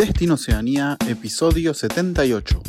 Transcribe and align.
Destino 0.00 0.32
Oceanía, 0.32 0.96
episodio 1.06 1.74
78. 1.74 2.62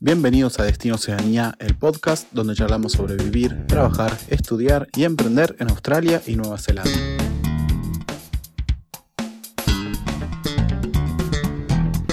Bienvenidos 0.00 0.58
a 0.58 0.64
Destino 0.64 0.96
Oceanía, 0.96 1.54
el 1.60 1.76
podcast 1.76 2.26
donde 2.32 2.56
charlamos 2.56 2.90
sobre 2.90 3.14
vivir, 3.14 3.66
trabajar, 3.68 4.18
estudiar 4.26 4.88
y 4.96 5.04
emprender 5.04 5.54
en 5.60 5.70
Australia 5.70 6.20
y 6.26 6.34
Nueva 6.34 6.58
Zelanda. 6.58 6.90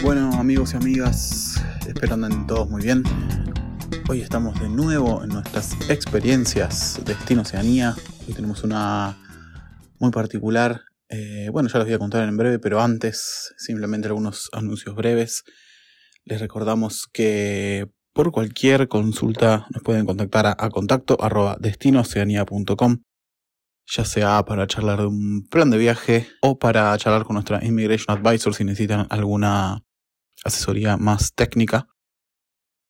Bueno, 0.03 0.33
amigos 0.35 0.75
y 0.75 0.77
amigas, 0.77 1.63
espero 1.87 2.13
anden 2.13 2.45
todos 2.45 2.69
muy 2.69 2.83
bien. 2.83 3.01
Hoy 4.07 4.21
estamos 4.21 4.61
de 4.61 4.69
nuevo 4.69 5.23
en 5.23 5.29
nuestras 5.29 5.73
experiencias 5.89 7.01
Destino 7.03 7.41
Oceanía. 7.41 7.95
Hoy 8.27 8.35
tenemos 8.35 8.63
una 8.63 9.17
muy 9.97 10.11
particular 10.11 10.83
eh, 11.15 11.49
bueno, 11.49 11.69
ya 11.69 11.79
los 11.79 11.87
voy 11.87 11.95
a 11.95 11.99
contar 11.99 12.27
en 12.27 12.35
breve, 12.35 12.59
pero 12.59 12.81
antes 12.81 13.53
simplemente 13.57 14.07
algunos 14.07 14.49
anuncios 14.51 14.95
breves. 14.95 15.43
Les 16.25 16.41
recordamos 16.41 17.07
que 17.13 17.87
por 18.13 18.31
cualquier 18.31 18.87
consulta 18.87 19.67
nos 19.73 19.83
pueden 19.83 20.05
contactar 20.05 20.45
a, 20.45 20.69
contacto 20.69 21.17
arroba 21.21 21.57
destinoceanía.com, 21.59 23.03
ya 23.87 24.05
sea 24.05 24.43
para 24.43 24.67
charlar 24.67 24.99
de 24.99 25.05
un 25.07 25.47
plan 25.49 25.69
de 25.69 25.77
viaje 25.77 26.27
o 26.41 26.59
para 26.59 26.97
charlar 26.97 27.23
con 27.23 27.35
nuestra 27.35 27.63
Immigration 27.63 28.17
Advisor 28.17 28.53
si 28.53 28.63
necesitan 28.63 29.07
alguna 29.09 29.83
asesoría 30.43 30.97
más 30.97 31.33
técnica. 31.33 31.87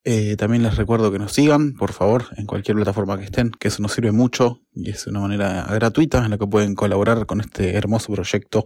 Eh, 0.08 0.36
también 0.38 0.62
les 0.62 0.77
recuerdo 0.77 1.12
que 1.12 1.18
nos 1.18 1.34
sigan, 1.34 1.73
por 1.73 1.91
favor, 1.91 2.27
en 2.38 2.46
cualquier 2.46 2.76
plataforma 2.76 3.18
que 3.18 3.26
estén, 3.26 3.50
que 3.50 3.70
eso 3.70 3.82
nos 3.82 3.91
sirve 3.91 4.12
mucho 4.12 4.62
y 4.72 4.91
es 4.91 5.08
una 5.08 5.20
manera 5.20 5.66
gratuita 5.72 6.23
en 6.23 6.30
la 6.30 6.38
que 6.38 6.46
pueden 6.46 6.76
colaborar 6.76 7.26
con 7.26 7.41
este 7.41 7.76
hermoso 7.76 8.13
proyecto 8.13 8.66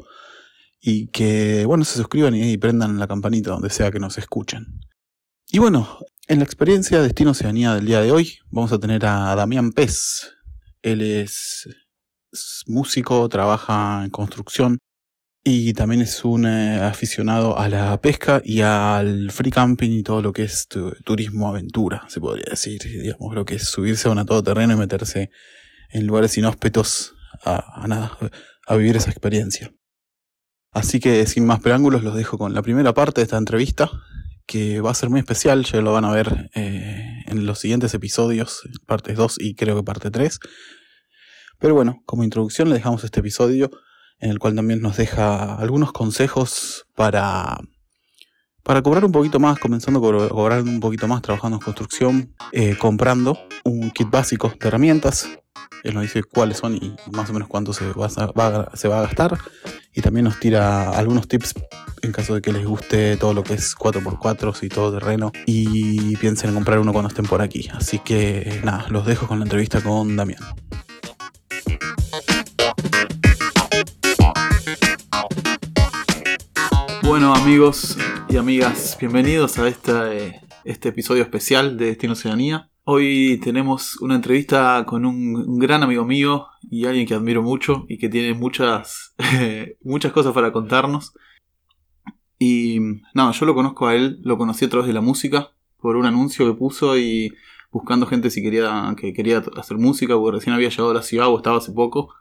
y 0.81 1.07
que, 1.07 1.63
bueno, 1.66 1.85
se 1.85 1.97
suscriban 1.97 2.36
y, 2.36 2.58
prendan 2.58 2.99
la 2.99 3.08
campanita 3.08 3.52
donde 3.52 3.69
sea 3.69 3.89
que 3.89 3.99
nos 3.99 4.17
escuchen. 4.17 4.81
Y 5.49 5.59
bueno, 5.59 5.99
en 6.27 6.39
la 6.39 6.44
experiencia 6.44 7.02
Destino 7.02 7.31
Oceanía 7.31 7.73
del 7.73 7.86
día 7.86 8.02
de 8.02 8.11
hoy 8.11 8.39
vamos 8.49 8.73
a 8.73 8.80
tener 8.80 9.05
a 9.05 9.33
Damián 9.33 9.71
Pez. 9.71 10.33
Él 10.81 11.02
es 11.02 11.69
músico, 12.67 13.30
trabaja 13.30 14.03
en 14.03 14.09
construcción 14.09 14.77
y 15.44 15.73
también 15.73 16.02
es 16.02 16.23
un 16.26 16.45
eh, 16.45 16.82
aficionado 16.82 17.58
a 17.58 17.70
la 17.70 18.00
pesca 18.02 18.42
y 18.44 18.62
al 18.62 19.32
free 19.32 19.52
camping 19.52 19.92
y 19.92 20.04
todo 20.04 20.22
lo 20.22 20.34
que 20.34 20.44
es 20.44 20.68
turismo 21.06 21.48
aventura, 21.48 22.04
se 22.09 22.20
podría 22.20 22.48
decir. 22.50 22.82
Digamos, 22.84 23.34
lo 23.34 23.45
que 23.45 23.56
es 23.56 23.70
subirse 23.70 24.08
a 24.08 24.12
un 24.12 24.26
todoterreno 24.26 24.73
y 24.73 24.78
meterse 24.78 25.30
en 25.92 26.06
lugares 26.06 26.38
inhóspitos 26.38 27.16
a, 27.45 27.86
a 28.67 28.76
vivir 28.76 28.98
esa 28.98 29.12
experiencia. 29.12 29.73
Así 30.72 31.00
que 31.00 31.26
sin 31.26 31.45
más 31.45 31.62
preámbulos 31.62 32.04
los 32.04 32.16
dejo 32.16 32.38
con 32.38 32.54
la 32.54 32.62
primera 32.62 32.94
parte 32.94 33.22
de 33.22 33.23
esta 33.23 33.38
entrevista, 33.38 33.90
que 34.45 34.82
va 34.82 34.92
a 34.92 34.95
ser 34.95 35.10
muy 35.10 35.20
especial, 35.20 35.64
ya 35.64 35.82
lo 35.82 35.94
van 35.94 36.06
a 36.06 36.12
ver 36.12 36.50
eh, 36.54 37.23
en 37.28 37.45
los 37.45 37.60
siguientes 37.60 37.94
episodios, 37.94 38.62
partes 38.86 39.16
2 39.16 39.38
y 39.40 39.56
creo 39.56 39.76
que 39.76 39.84
parte 39.84 40.12
3. 40.12 40.40
Pero 41.60 41.76
bueno, 41.76 42.02
como 42.06 42.23
introducción 42.23 42.70
le 42.70 42.76
dejamos 42.76 43.04
este 43.04 43.20
episodio 43.20 43.72
en 44.20 44.30
el 44.30 44.39
cual 44.39 44.56
también 44.56 44.81
nos 44.81 44.98
deja 44.98 45.56
algunos 45.56 45.92
consejos 45.92 46.86
para, 46.95 47.58
para 48.64 48.81
cobrar 48.81 49.06
un 49.06 49.11
poquito 49.11 49.39
más, 49.39 49.59
comenzando 49.59 50.00
a 50.00 50.30
cobrar 50.30 50.61
un 50.61 50.80
poquito 50.80 51.08
más 51.08 51.22
trabajando 51.22 51.58
en 51.58 51.61
construcción, 51.61 52.36
eh, 52.52 52.76
comprando 52.78 53.38
un 53.64 53.92
kit 53.92 54.09
básico 54.09 54.53
de 54.59 54.67
herramientas. 54.67 55.28
Él 55.84 55.94
nos 55.94 56.03
dice 56.03 56.23
cuáles 56.23 56.58
son 56.58 56.76
y 56.76 56.95
más 57.11 57.30
o 57.30 57.34
menos 57.34 57.48
cuánto 57.48 57.72
se 57.72 57.92
va, 57.94 58.08
a, 58.08 58.76
se 58.76 58.88
va 58.88 59.00
a 59.00 59.02
gastar. 59.03 59.38
Y 59.94 60.02
también 60.02 60.26
nos 60.26 60.39
tira 60.39 60.92
algunos 60.92 61.28
tips 61.28 61.56
en 62.02 62.11
caso 62.11 62.36
de 62.36 62.42
que 62.42 62.52
les 62.52 62.66
guste 62.66 63.17
todo 63.17 63.33
lo 63.33 63.44
que 63.44 63.54
es 63.54 63.76
4x4 63.76 64.64
y 64.64 64.70
todo 64.70 64.94
terreno. 64.94 65.31
Y 65.45 66.17
piensen 66.17 66.49
en 66.49 66.55
comprar 66.55 66.80
uno 66.80 66.92
cuando 66.92 67.10
estén 67.10 67.26
por 67.26 67.42
aquí. 67.42 67.70
Así 67.73 67.99
que 67.99 68.61
nada, 68.64 68.86
los 68.89 69.05
dejo 69.05 69.27
con 69.27 69.39
la 69.39 69.45
entrevista 69.45 69.82
con 69.82 70.16
Damián. 70.16 70.42
Bueno 77.09 77.33
amigos 77.33 77.97
y 78.30 78.37
amigas, 78.37 78.95
bienvenidos 78.99 79.58
a 79.58 79.67
este, 79.67 80.42
este 80.64 80.89
episodio 80.89 81.23
especial 81.23 81.75
de 81.75 81.86
Destino 81.87 82.14
Oceanía. 82.14 82.70
Hoy 82.83 83.39
tenemos 83.43 83.99
una 83.99 84.14
entrevista 84.14 84.86
con 84.86 85.08
un, 85.08 85.58
gran 85.58 85.81
amigo 85.81 86.05
mío 86.05 86.45
y 86.61 86.86
alguien 86.86 87.08
que 87.08 87.15
admiro 87.15 87.42
mucho 87.42 87.87
y 87.89 87.98
que 87.98 88.09
tiene 88.09 88.36
muchas, 88.36 89.15
muchas 89.81 90.11
cosas 90.11 90.33
para 90.33 90.52
contarnos. 90.52 91.15
Y 92.37 92.77
nada, 93.15 93.31
yo 93.31 93.48
lo 93.48 93.55
conozco 93.55 93.87
a 93.87 93.95
él, 93.95 94.19
lo 94.21 94.37
conocí 94.37 94.65
a 94.65 94.69
través 94.69 94.86
de 94.86 94.93
la 94.93 95.02
música, 95.02 95.49
por 95.77 95.95
un 95.95 96.05
anuncio 96.05 96.45
que 96.45 96.59
puso 96.59 96.95
y 96.95 97.33
buscando 97.71 98.05
gente 98.05 98.30
si 98.30 98.43
quería, 98.43 98.93
que 98.95 99.14
quería 99.14 99.43
hacer 99.58 99.77
música, 99.80 100.14
porque 100.14 100.37
recién 100.37 100.53
había 100.53 100.69
llegado 100.69 100.92
a 100.92 100.93
la 100.93 101.02
ciudad 101.02 101.30
o 101.30 101.37
estaba 101.37 101.58
hace 101.58 101.71
poco. 101.71 102.14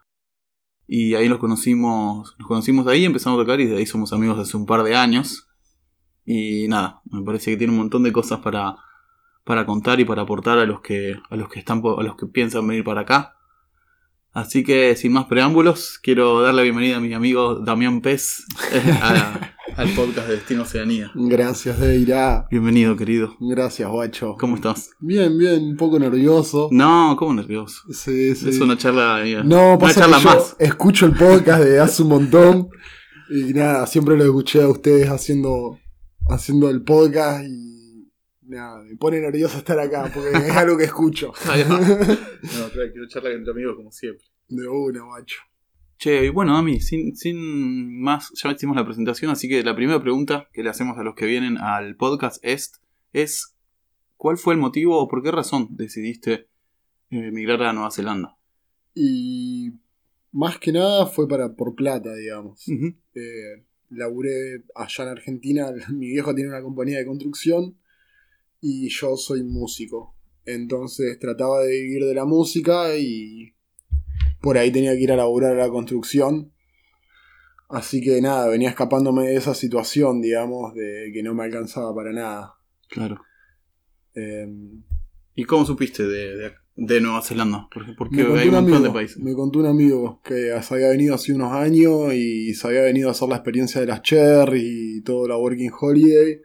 Y 0.91 1.13
ahí 1.13 1.29
nos 1.29 1.37
conocimos, 1.37 2.35
nos 2.39 2.47
conocimos 2.47 2.87
ahí, 2.87 3.05
empezamos 3.05 3.39
a 3.39 3.43
tocar 3.43 3.59
y 3.59 3.67
de 3.67 3.77
ahí 3.77 3.85
somos 3.85 4.11
amigos 4.11 4.39
hace 4.39 4.57
un 4.57 4.65
par 4.65 4.81
de 4.81 4.95
años. 4.95 5.47
Y 6.25 6.67
nada, 6.67 7.01
me 7.11 7.21
parece 7.21 7.51
que 7.51 7.57
tiene 7.57 7.73
un 7.73 7.77
montón 7.77 8.01
de 8.01 8.11
cosas 8.11 8.39
para, 8.39 8.75
para 9.43 9.67
contar 9.67 9.99
y 9.99 10.05
para 10.05 10.23
aportar 10.23 10.57
a 10.57 10.65
los 10.65 10.81
que, 10.81 11.13
a 11.29 11.35
los 11.35 11.47
que 11.47 11.59
están, 11.59 11.83
a 11.85 12.01
los 12.01 12.15
que 12.15 12.25
piensan 12.25 12.67
venir 12.67 12.83
para 12.83 13.01
acá. 13.01 13.35
Así 14.31 14.63
que 14.63 14.95
sin 14.95 15.11
más 15.13 15.25
preámbulos, 15.25 15.99
quiero 16.01 16.41
darle 16.41 16.57
la 16.57 16.63
bienvenida 16.63 16.97
a 16.97 17.01
mi 17.01 17.13
amigo 17.13 17.59
Damián 17.59 18.01
Pez 18.01 18.47
al 19.79 19.95
podcast 19.95 20.27
de 20.27 20.35
Destino 20.35 20.63
Oceanía. 20.63 21.09
Gracias, 21.15 21.79
Deira. 21.79 22.45
Bienvenido, 22.51 22.97
querido. 22.97 23.37
Gracias, 23.39 23.89
guacho. 23.89 24.35
¿Cómo 24.37 24.57
estás? 24.57 24.91
Bien, 24.99 25.37
bien, 25.37 25.63
un 25.63 25.77
poco 25.77 25.97
nervioso. 25.97 26.67
No, 26.69 27.15
¿cómo 27.17 27.33
nervioso? 27.33 27.83
Sí, 27.93 28.35
sí. 28.35 28.49
Es 28.49 28.59
una 28.59 28.77
charla. 28.77 29.23
No, 29.45 29.77
una 29.77 29.93
charla 29.93 30.19
más. 30.19 30.57
Escucho 30.59 31.05
el 31.05 31.13
podcast 31.13 31.63
de 31.63 31.79
hace 31.79 32.03
un 32.03 32.09
montón. 32.09 32.69
Y 33.29 33.53
nada, 33.53 33.87
siempre 33.87 34.17
lo 34.17 34.25
escuché 34.25 34.61
a 34.61 34.67
ustedes 34.67 35.07
haciendo, 35.07 35.79
haciendo 36.27 36.69
el 36.69 36.83
podcast 36.83 37.45
y 37.45 38.11
nada, 38.41 38.83
me 38.83 38.97
pone 38.97 39.21
nervioso 39.21 39.59
estar 39.59 39.79
acá 39.79 40.11
porque 40.13 40.31
es 40.45 40.57
algo 40.57 40.77
que 40.77 40.83
escucho. 40.83 41.31
no, 41.69 41.79
quiero 42.69 43.07
charlar 43.07 43.31
con 43.31 43.45
tu 43.45 43.51
amigo 43.51 43.77
como 43.77 43.93
siempre. 43.93 44.25
De 44.49 44.67
una, 44.67 45.05
macho. 45.05 45.37
Che, 45.99 46.27
y 46.27 46.29
bueno, 46.29 46.55
a 46.55 46.63
mí, 46.63 46.79
sin, 46.79 47.17
sin 47.17 48.01
más, 48.01 48.31
ya 48.41 48.49
hicimos 48.53 48.77
la 48.77 48.85
presentación, 48.85 49.31
así 49.31 49.49
que 49.49 49.61
la 49.63 49.75
primera 49.75 50.01
pregunta 50.01 50.47
que 50.53 50.63
le 50.63 50.69
hacemos 50.69 50.97
a 50.97 51.03
los 51.03 51.13
que 51.13 51.25
vienen 51.25 51.57
al 51.57 51.97
podcast 51.97 52.41
es, 52.41 52.71
es 53.11 53.53
¿cuál 54.15 54.37
fue 54.37 54.53
el 54.53 54.61
motivo 54.61 54.97
o 54.97 55.09
por 55.09 55.21
qué 55.21 55.29
razón 55.29 55.67
decidiste 55.71 56.47
eh, 57.11 57.27
emigrar 57.27 57.61
a 57.63 57.73
Nueva 57.73 57.91
Zelanda? 57.91 58.37
Y 58.95 59.73
más 60.31 60.57
que 60.57 60.71
nada 60.71 61.05
fue 61.05 61.27
para 61.27 61.53
por 61.53 61.75
plata, 61.75 62.15
digamos. 62.15 62.65
Eh, 62.69 63.65
laburé 63.89 64.63
allá 64.75 65.03
en 65.03 65.09
Argentina, 65.09 65.73
mi 65.91 66.07
viejo 66.07 66.33
tiene 66.33 66.49
una 66.49 66.61
compañía 66.61 66.99
de 66.99 67.05
construcción 67.05 67.77
y 68.61 68.87
yo 68.87 69.17
soy 69.17 69.43
músico. 69.43 70.15
Entonces 70.45 71.19
trataba 71.19 71.59
de 71.63 71.73
vivir 71.73 72.05
de 72.05 72.13
la 72.13 72.23
música 72.23 72.95
y 72.97 73.53
por 74.41 74.57
ahí 74.57 74.71
tenía 74.71 74.93
que 74.93 75.01
ir 75.01 75.11
a 75.11 75.17
laburar 75.17 75.53
a 75.53 75.65
la 75.65 75.69
construcción. 75.69 76.51
Así 77.69 78.01
que 78.01 78.19
nada, 78.21 78.47
venía 78.47 78.69
escapándome 78.69 79.27
de 79.27 79.35
esa 79.35 79.53
situación, 79.53 80.21
digamos, 80.21 80.73
de 80.73 81.11
que 81.13 81.21
no 81.21 81.35
me 81.35 81.43
alcanzaba 81.43 81.93
para 81.93 82.11
nada. 82.11 82.55
Claro. 82.89 83.21
Em, 84.15 84.83
¿Y 85.35 85.43
cómo 85.43 85.65
supiste 85.65 86.07
de, 86.07 86.53
de, 86.75 87.01
Nueva 87.01 87.21
Zelanda? 87.21 87.67
Porque 87.97 88.21
hay 88.21 88.47
un 88.47 88.55
montón 88.55 88.83
de 88.83 88.89
países. 88.89 89.19
Me 89.19 89.33
contó 89.33 89.59
un 89.59 89.67
amigo 89.67 90.19
que 90.23 90.51
se 90.61 90.73
había 90.73 90.89
venido 90.89 91.13
hace 91.13 91.33
unos 91.33 91.53
años 91.53 92.13
y 92.13 92.53
se 92.55 92.67
había 92.67 92.81
venido 92.81 93.09
a 93.09 93.11
hacer 93.11 93.29
la 93.29 93.35
experiencia 93.35 93.79
de 93.79 93.87
las 93.87 94.01
Cherry 94.01 94.97
y 94.97 95.01
todo 95.01 95.27
la 95.27 95.37
Working 95.37 95.71
Holiday. 95.79 96.41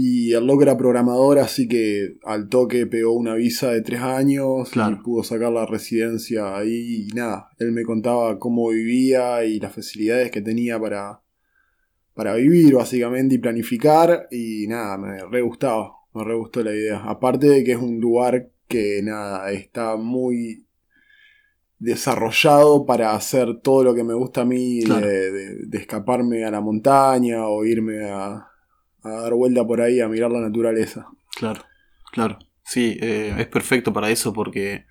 Y 0.00 0.32
el 0.32 0.46
loco 0.46 0.62
era 0.62 0.76
programador, 0.76 1.40
así 1.40 1.66
que 1.66 2.18
al 2.22 2.48
toque 2.48 2.86
pegó 2.86 3.14
una 3.14 3.34
visa 3.34 3.72
de 3.72 3.82
tres 3.82 4.00
años 4.00 4.70
y 4.72 4.94
pudo 5.02 5.24
sacar 5.24 5.50
la 5.50 5.66
residencia 5.66 6.56
ahí 6.56 7.08
y 7.08 7.14
nada. 7.16 7.50
Él 7.58 7.72
me 7.72 7.82
contaba 7.82 8.38
cómo 8.38 8.68
vivía 8.68 9.44
y 9.44 9.58
las 9.58 9.72
facilidades 9.72 10.30
que 10.30 10.40
tenía 10.40 10.78
para, 10.78 11.20
para 12.14 12.36
vivir 12.36 12.74
básicamente 12.74 13.34
y 13.34 13.38
planificar 13.38 14.28
y 14.30 14.68
nada, 14.68 14.98
me 14.98 15.18
re 15.24 15.40
gustaba, 15.40 15.94
me 16.14 16.22
re 16.22 16.36
gustó 16.36 16.62
la 16.62 16.76
idea. 16.76 17.02
Aparte 17.02 17.48
de 17.48 17.64
que 17.64 17.72
es 17.72 17.78
un 17.78 17.98
lugar 17.98 18.52
que 18.68 19.00
nada, 19.02 19.50
está 19.50 19.96
muy 19.96 20.64
desarrollado 21.80 22.86
para 22.86 23.16
hacer 23.16 23.62
todo 23.62 23.82
lo 23.82 23.96
que 23.96 24.04
me 24.04 24.14
gusta 24.14 24.42
a 24.42 24.44
mí 24.44 24.78
de 24.78 25.68
escaparme 25.72 26.44
a 26.44 26.52
la 26.52 26.60
montaña 26.60 27.48
o 27.48 27.64
irme 27.64 28.04
a 28.04 28.47
a 29.02 29.10
dar 29.10 29.34
vuelta 29.34 29.64
por 29.66 29.80
ahí 29.80 30.00
a 30.00 30.08
mirar 30.08 30.30
la 30.30 30.40
naturaleza. 30.40 31.06
Claro, 31.36 31.62
claro. 32.12 32.38
Sí, 32.64 32.98
eh, 33.00 33.34
es 33.38 33.46
perfecto 33.46 33.92
para 33.92 34.10
eso 34.10 34.32
porque 34.32 34.84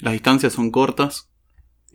las 0.00 0.12
distancias 0.12 0.52
son 0.52 0.70
cortas 0.70 1.30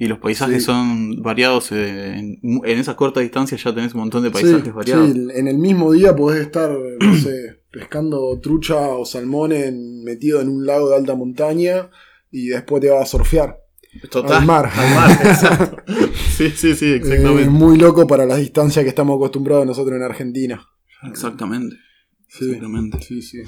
Y 0.02 0.08
los 0.08 0.20
paisajes 0.20 0.60
Sí. 0.64 0.66
son 0.66 1.22
variados. 1.22 1.74
eh, 1.74 2.18
en, 2.18 2.40
en 2.42 2.80
esas 2.80 2.96
cortas 2.96 3.22
distancias 3.22 3.62
ya 3.62 3.76
tenés 3.76 3.94
un 3.94 4.00
montón 4.00 4.24
de 4.24 4.32
paisajes 4.32 4.64
Sí, 4.64 4.72
variados. 4.72 5.12
sí, 5.12 5.28
en 5.36 5.48
el 5.50 5.58
mismo 5.58 5.92
día 5.92 6.16
podés 6.16 6.40
estar, 6.42 6.72
no 6.72 7.16
sé, 7.22 7.60
pescando 7.70 8.40
trucha 8.42 8.78
o 8.80 9.04
salmón 9.06 9.52
en- 9.52 10.04
metido 10.06 10.40
en 10.40 10.48
un 10.48 10.66
lago 10.66 10.90
de 10.90 10.96
alta 10.96 11.16
montaña 11.16 11.90
y 12.32 12.48
después 12.48 12.82
te 12.82 12.90
vas 12.90 13.02
a 13.02 13.06
surfear. 13.06 13.58
Total. 14.10 14.38
al 14.38 14.46
mar. 14.46 14.70
Al 14.74 14.96
mar, 14.96 15.12
exacto. 15.26 15.78
sí, 16.38 16.50
sí, 16.52 16.76
sí, 16.76 16.86
Eh, 16.94 16.96
exactamente. 16.96 17.50
muy 17.50 17.78
loco 17.78 18.08
para 18.08 18.26
las 18.26 18.38
distancias 18.38 18.84
que 18.86 18.90
estamos 18.90 19.18
acostumbrados 19.18 19.66
nosotros 19.66 19.98
en 19.98 20.04
Argentina. 20.04 20.66
Exactamente. 21.04 21.76
Sí, 22.28 22.46
Exactamente. 22.46 22.98
sí, 23.02 23.22
sí. 23.22 23.42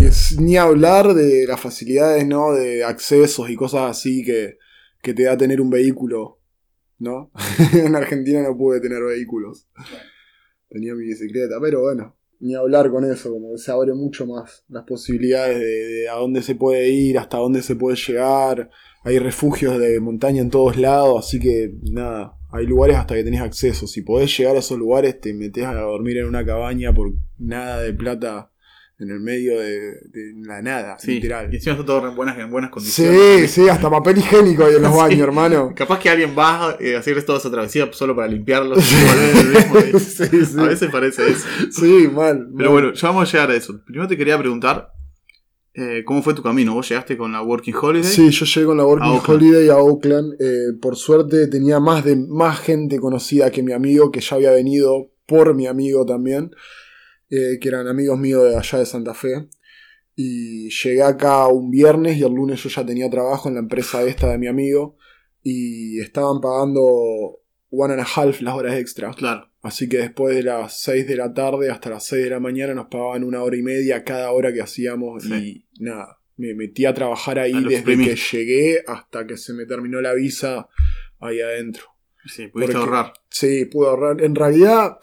Es- 0.00 0.38
ni 0.40 0.56
hablar 0.56 1.14
de 1.14 1.46
las 1.46 1.60
facilidades, 1.60 2.26
¿no? 2.26 2.52
De 2.52 2.84
accesos 2.84 3.50
y 3.50 3.56
cosas 3.56 3.90
así 3.90 4.24
que, 4.24 4.58
que 5.02 5.14
te 5.14 5.24
da 5.24 5.36
tener 5.36 5.60
un 5.60 5.70
vehículo, 5.70 6.40
¿no? 6.98 7.30
en 7.72 7.94
Argentina 7.94 8.42
no 8.42 8.56
pude 8.56 8.80
tener 8.80 9.02
vehículos. 9.02 9.68
Tenía 10.68 10.94
mi 10.94 11.04
bicicleta, 11.06 11.56
pero 11.60 11.82
bueno, 11.82 12.16
ni 12.40 12.54
hablar 12.54 12.90
con 12.90 13.04
eso, 13.04 13.30
como 13.30 13.52
que 13.52 13.58
se 13.58 13.70
abre 13.70 13.94
mucho 13.94 14.26
más 14.26 14.64
las 14.68 14.84
posibilidades 14.84 15.58
de, 15.58 15.64
de 15.64 16.08
a 16.08 16.14
dónde 16.14 16.42
se 16.42 16.54
puede 16.54 16.88
ir, 16.88 17.18
hasta 17.18 17.38
dónde 17.38 17.62
se 17.62 17.76
puede 17.76 17.96
llegar. 17.96 18.70
Hay 19.04 19.18
refugios 19.18 19.78
de 19.78 20.00
montaña 20.00 20.40
en 20.42 20.50
todos 20.50 20.76
lados, 20.76 21.26
así 21.26 21.38
que 21.38 21.74
nada, 21.92 22.36
hay 22.56 22.66
lugares 22.66 22.96
hasta 22.96 23.14
que 23.14 23.24
tenés 23.24 23.40
acceso. 23.40 23.86
Si 23.86 24.02
podés 24.02 24.36
llegar 24.38 24.54
a 24.56 24.60
esos 24.60 24.78
lugares, 24.78 25.20
te 25.20 25.34
metés 25.34 25.64
a 25.64 25.74
dormir 25.74 26.18
en 26.18 26.26
una 26.26 26.44
cabaña 26.46 26.92
por 26.94 27.12
nada 27.38 27.80
de 27.80 27.92
plata 27.92 28.50
en 29.00 29.10
el 29.10 29.18
medio 29.18 29.58
de, 29.58 29.76
de 29.80 30.32
la 30.46 30.62
nada, 30.62 30.96
Sí, 31.00 31.14
literal. 31.16 31.52
y 31.52 31.56
encima 31.56 31.74
está 31.74 31.84
todo 31.84 32.08
en 32.08 32.14
buenas, 32.14 32.38
en 32.38 32.48
buenas 32.48 32.70
condiciones. 32.70 33.50
Sí, 33.50 33.62
sí, 33.62 33.68
hasta 33.68 33.90
papel 33.90 34.18
higiénico 34.18 34.64
hay 34.64 34.76
en 34.76 34.82
los 34.82 34.92
Sí. 34.94 34.98
baños, 34.98 35.20
hermano. 35.20 35.72
Capaz 35.74 35.98
que 35.98 36.08
alguien 36.10 36.30
va 36.38 36.68
a 36.68 36.76
hacer 36.98 37.20
toda 37.24 37.38
esa 37.38 37.50
travesía 37.50 37.88
solo 37.92 38.14
para 38.14 38.28
limpiarlos. 38.28 38.78
y 38.78 38.94
volver 38.94 39.36
el 39.36 39.48
mismo 39.52 39.80
día. 39.80 39.98
sí, 40.30 40.46
sí. 40.46 40.58
A 40.60 40.62
veces 40.62 40.90
parece 40.92 41.28
eso. 41.28 41.44
Sí, 41.72 42.08
mal. 42.12 42.48
Pero 42.56 42.70
mal. 42.70 42.82
bueno, 42.82 42.92
ya 42.94 43.08
vamos 43.08 43.28
a 43.28 43.32
llegar 43.32 43.50
a 43.50 43.56
eso. 43.56 43.80
Primero 43.84 44.06
te 44.06 44.16
quería 44.16 44.38
preguntar, 44.38 44.92
eh, 45.74 46.02
¿cómo 46.04 46.22
fue 46.22 46.34
tu 46.34 46.42
camino? 46.42 46.74
¿Vos 46.74 46.88
llegaste 46.88 47.16
con 47.16 47.32
la 47.32 47.42
Working 47.42 47.74
Holiday? 47.74 48.10
Sí, 48.10 48.30
yo 48.30 48.46
llegué 48.46 48.66
con 48.66 48.76
la 48.76 48.86
Working 48.86 49.08
A. 49.12 49.32
Holiday 49.32 49.68
a 49.68 49.78
Oakland. 49.78 50.34
eh, 50.40 50.72
por 50.80 50.96
suerte 50.96 51.48
tenía 51.48 51.80
más, 51.80 52.04
de, 52.04 52.16
más 52.16 52.60
gente 52.60 52.98
conocida 52.98 53.50
que 53.50 53.62
mi 53.62 53.72
amigo, 53.72 54.10
que 54.12 54.20
ya 54.20 54.36
había 54.36 54.52
venido 54.52 55.10
por 55.26 55.54
mi 55.54 55.66
amigo 55.66 56.06
también, 56.06 56.50
eh, 57.30 57.58
que 57.60 57.68
eran 57.68 57.88
amigos 57.88 58.18
míos 58.18 58.44
de 58.44 58.56
allá 58.56 58.78
de 58.78 58.86
Santa 58.86 59.14
Fe. 59.14 59.48
Y 60.16 60.70
llegué 60.70 61.02
acá 61.02 61.48
un 61.48 61.70
viernes 61.70 62.16
y 62.18 62.22
el 62.22 62.32
lunes 62.32 62.62
yo 62.62 62.68
ya 62.68 62.86
tenía 62.86 63.10
trabajo 63.10 63.48
en 63.48 63.54
la 63.54 63.60
empresa 63.60 64.02
esta 64.04 64.30
de 64.30 64.38
mi 64.38 64.46
amigo. 64.46 64.96
Y 65.42 65.98
estaban 66.00 66.40
pagando 66.40 66.80
one 67.70 67.92
and 67.94 68.00
a 68.00 68.04
half 68.04 68.40
las 68.40 68.54
horas 68.54 68.76
extra. 68.76 69.12
Claro. 69.12 69.50
Así 69.62 69.88
que 69.88 69.96
después 69.98 70.36
de 70.36 70.42
las 70.42 70.78
6 70.82 71.08
de 71.08 71.16
la 71.16 71.32
tarde 71.32 71.70
hasta 71.70 71.90
las 71.90 72.04
6 72.04 72.24
de 72.24 72.30
la 72.30 72.38
mañana 72.38 72.74
nos 72.74 72.86
pagaban 72.86 73.24
una 73.24 73.42
hora 73.42 73.56
y 73.56 73.62
media 73.62 74.04
cada 74.04 74.30
hora 74.30 74.52
que 74.52 74.60
hacíamos 74.60 75.24
Sí. 75.24 75.63
Nada, 75.78 76.18
me 76.36 76.54
metí 76.54 76.84
a 76.86 76.94
trabajar 76.94 77.38
ahí 77.38 77.52
A 77.54 77.60
desde 77.60 77.96
que 77.96 78.16
llegué 78.16 78.82
hasta 78.86 79.26
que 79.26 79.36
se 79.36 79.52
me 79.52 79.66
terminó 79.66 80.00
la 80.00 80.14
visa 80.14 80.68
ahí 81.20 81.40
adentro. 81.40 81.84
Sí, 82.26 82.48
pudiste 82.48 82.72
Porque- 82.74 82.76
ahorrar. 82.76 83.12
Sí, 83.30 83.64
pude 83.66 83.88
ahorrar. 83.88 84.22
En 84.22 84.34
realidad 84.34 84.98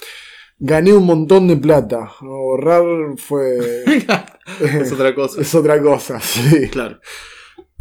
gané 0.59 0.93
un 0.93 1.05
montón 1.05 1.47
de 1.47 1.57
plata. 1.57 2.11
Ahorrar 2.19 2.83
fue... 3.17 3.83
es 4.61 4.91
otra 4.91 5.13
cosa. 5.15 5.41
es 5.41 5.55
otra 5.55 5.81
cosa, 5.81 6.19
sí. 6.19 6.69
Claro. 6.69 6.99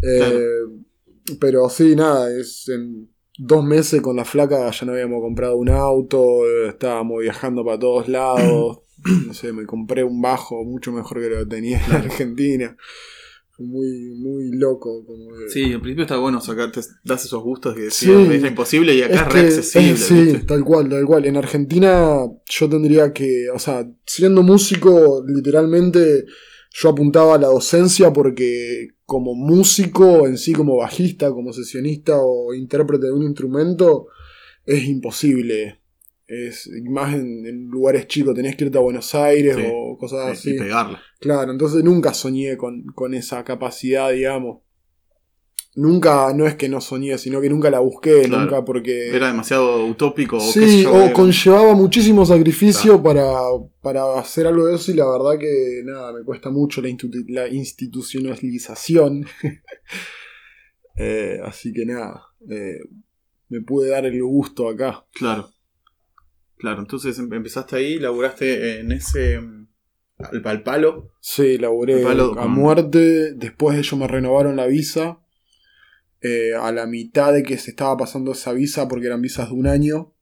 Eh, 0.03 0.45
pero 1.39 1.69
sí, 1.69 1.95
nada, 1.95 2.31
es 2.35 2.69
en 2.69 3.11
dos 3.39 3.65
meses 3.65 4.01
con 4.03 4.17
la 4.17 4.25
flaca 4.25 4.71
ya 4.71 4.87
no 4.87 4.93
habíamos 4.93 5.21
comprado 5.23 5.57
un 5.57 5.71
auto, 5.71 6.47
eh, 6.47 6.69
estábamos 6.69 7.21
viajando 7.21 7.65
para 7.65 7.79
todos 7.79 8.09
lados. 8.09 8.81
No 9.27 9.35
sé, 9.35 9.53
me 9.53 9.67
compré 9.67 10.05
un 10.05 10.21
bajo 10.21 10.65
mucho 10.65 10.93
mejor 10.93 11.21
que 11.21 11.29
lo 11.31 11.39
que 11.41 11.47
tenía 11.47 11.81
en 11.87 11.93
Argentina. 11.93 12.77
Fue 13.51 13.67
Muy, 13.67 14.15
muy 14.17 14.51
loco. 14.57 15.05
Como 15.07 15.31
Sí, 15.49 15.65
al 15.73 15.81
principio 15.81 16.03
está 16.05 16.17
bueno 16.19 16.41
sacarte, 16.41 16.81
das 17.05 17.25
esos 17.25 17.43
gustos 17.43 17.75
que 17.75 17.91
Sí. 17.91 18.11
es 18.11 18.45
imposible 18.45 18.95
y 18.95 19.03
acá 19.03 19.15
es, 19.15 19.21
Es 19.21 19.27
re 19.27 19.33
que, 19.33 19.47
accesible. 19.47 19.91
eh, 19.93 19.97
sí, 19.97 20.15
¿viste? 20.33 20.39
tal 20.47 20.65
cual, 20.65 20.89
tal 20.89 21.05
cual. 21.05 21.27
En 21.27 21.37
Argentina 21.37 22.27
yo 22.49 22.69
tendría 22.69 23.13
que, 23.13 23.49
o 23.55 23.59
sea, 23.59 23.87
siendo 24.07 24.43
músico, 24.43 25.23
literalmente 25.27 26.25
yo 26.73 26.89
apuntaba 26.89 27.35
a 27.35 27.39
la 27.39 27.49
docencia 27.49 28.13
porque 28.13 28.89
como 29.05 29.35
músico 29.35 30.27
en 30.27 30.39
sí, 30.39 30.53
como 30.53 30.77
bajista, 30.77 31.31
como 31.33 31.53
sesionista 31.53 32.17
o 32.21 32.55
intérprete 32.55 33.07
de 33.07 33.13
un 33.13 33.25
instrumento, 33.25 34.07
es 34.65 34.85
imposible. 34.85 35.80
Es 36.33 36.69
y 36.69 36.89
más 36.89 37.13
en, 37.15 37.45
en 37.45 37.67
lugares 37.67 38.07
chicos, 38.07 38.35
tenés 38.37 38.55
que 38.55 38.65
irte 38.67 38.79
a 38.79 38.83
Buenos 38.83 39.13
Aires 39.17 39.57
Sí. 39.57 39.65
o 39.67 39.99
cosas 39.99 40.29
Y 40.29 40.33
así. 40.33 40.59
pegarla. 40.59 41.01
Claro, 41.19 41.51
entonces 41.51 41.83
nunca 41.83 42.15
soñé 42.15 42.57
con, 42.57 42.85
con 42.95 43.15
esa 43.15 43.43
capacidad, 43.43 44.13
digamos. 44.13 44.61
Nunca, 45.75 46.33
no 46.35 46.47
es 46.47 46.57
que 46.57 46.69
no 46.69 46.81
soñé, 46.81 47.17
sino 47.19 47.41
que 47.41 47.49
nunca 47.49 47.71
la 47.71 47.79
busqué, 47.81 48.23
Claro. 48.23 48.43
nunca 48.45 48.65
porque... 48.65 49.09
Era 49.15 49.29
demasiado 49.29 49.87
utópico. 49.87 50.37
o 50.37 50.41
qué 50.55 50.61
Sí, 50.67 50.83
yo, 50.83 50.93
o 50.93 51.01
era- 51.03 51.13
conllevaba 51.13 51.75
muchísimo 51.75 52.25
sacrificio 52.27 53.01
para, 53.03 53.33
para 53.81 54.19
hacer 54.19 54.47
algo 54.49 54.67
de 54.67 54.75
eso 54.77 54.91
y 54.91 54.95
la 54.95 55.07
verdad 55.09 55.39
que 55.39 55.83
nada, 55.85 56.13
me 56.13 56.25
cuesta 56.25 56.51
mucho 56.51 56.81
la, 56.83 56.89
institu- 56.91 57.25
la 57.29 57.49
institucionalización. 57.49 59.25
Eh, 60.97 61.41
así 61.45 61.73
que 61.73 61.87
nada, 61.87 62.21
eh, 62.51 62.79
me 63.49 63.63
pude 63.63 63.89
dar 63.89 64.05
el 64.05 64.23
gusto 64.23 64.69
acá. 64.69 65.07
Claro. 65.15 65.49
Claro, 66.61 66.81
entonces 66.81 67.19
em- 67.19 67.33
empezaste 67.33 67.77
ahí, 67.77 67.99
laburaste 67.99 68.81
en 68.81 68.93
ese. 68.93 69.41
mm, 69.41 69.67
al, 70.19 70.43
al 70.45 70.63
palo. 70.63 71.11
Sí, 71.21 71.57
laburé 71.59 72.03
palo 72.03 72.33
a 72.33 72.43
con- 72.43 72.51
muerte. 72.53 73.33
Después 73.35 73.79
ellos 73.79 73.99
me 73.99 74.07
renovaron 74.07 74.57
la 74.57 74.67
visa. 74.67 75.19
eh, 76.23 76.53
a 76.55 76.71
la 76.71 76.87
mitad 76.87 77.33
de 77.33 77.43
que 77.43 77.57
se 77.57 77.71
estaba 77.71 77.97
pasando 77.97 78.33
esa 78.33 78.53
visa, 78.53 78.87
porque 78.89 79.07
eran 79.07 79.23
visas 79.23 79.49
de 79.49 79.55
un 79.55 79.67
año. 79.67 80.15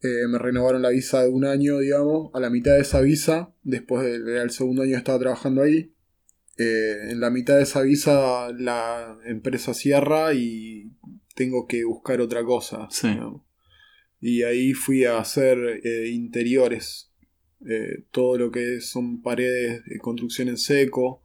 eh, 0.00 0.28
me 0.28 0.38
renovaron 0.38 0.80
la 0.80 0.90
visa 0.90 1.22
de 1.24 1.28
un 1.28 1.44
año, 1.44 1.78
digamos. 1.80 2.30
A 2.32 2.38
la 2.38 2.50
mitad 2.50 2.74
de 2.74 2.82
esa 2.82 3.00
visa, 3.00 3.52
después 3.64 4.04
del 4.24 4.50
segundo 4.50 4.82
año 4.82 4.92
que 4.92 4.98
estaba 4.98 5.18
trabajando 5.18 5.60
ahí. 5.62 5.92
eh, 6.56 7.10
en 7.10 7.18
la 7.20 7.30
mitad 7.30 7.56
de 7.56 7.62
esa 7.64 7.82
visa 7.82 8.50
la 8.52 9.18
empresa 9.24 9.74
cierra 9.74 10.34
y 10.34 10.92
tengo 11.34 11.66
que 11.66 11.84
buscar 11.84 12.20
otra 12.20 12.44
cosa. 12.44 12.86
Sí. 12.90 13.08
digamos. 13.08 13.42
Y 14.20 14.42
ahí 14.42 14.72
fui 14.74 15.04
a 15.04 15.18
hacer 15.18 15.80
eh, 15.84 16.08
interiores. 16.10 17.04
eh, 17.68 18.04
todo 18.12 18.38
lo 18.38 18.50
que 18.52 18.80
son 18.80 19.20
paredes 19.20 19.84
de 19.84 19.98
construcción 19.98 20.48
en 20.48 20.56
seco. 20.56 21.22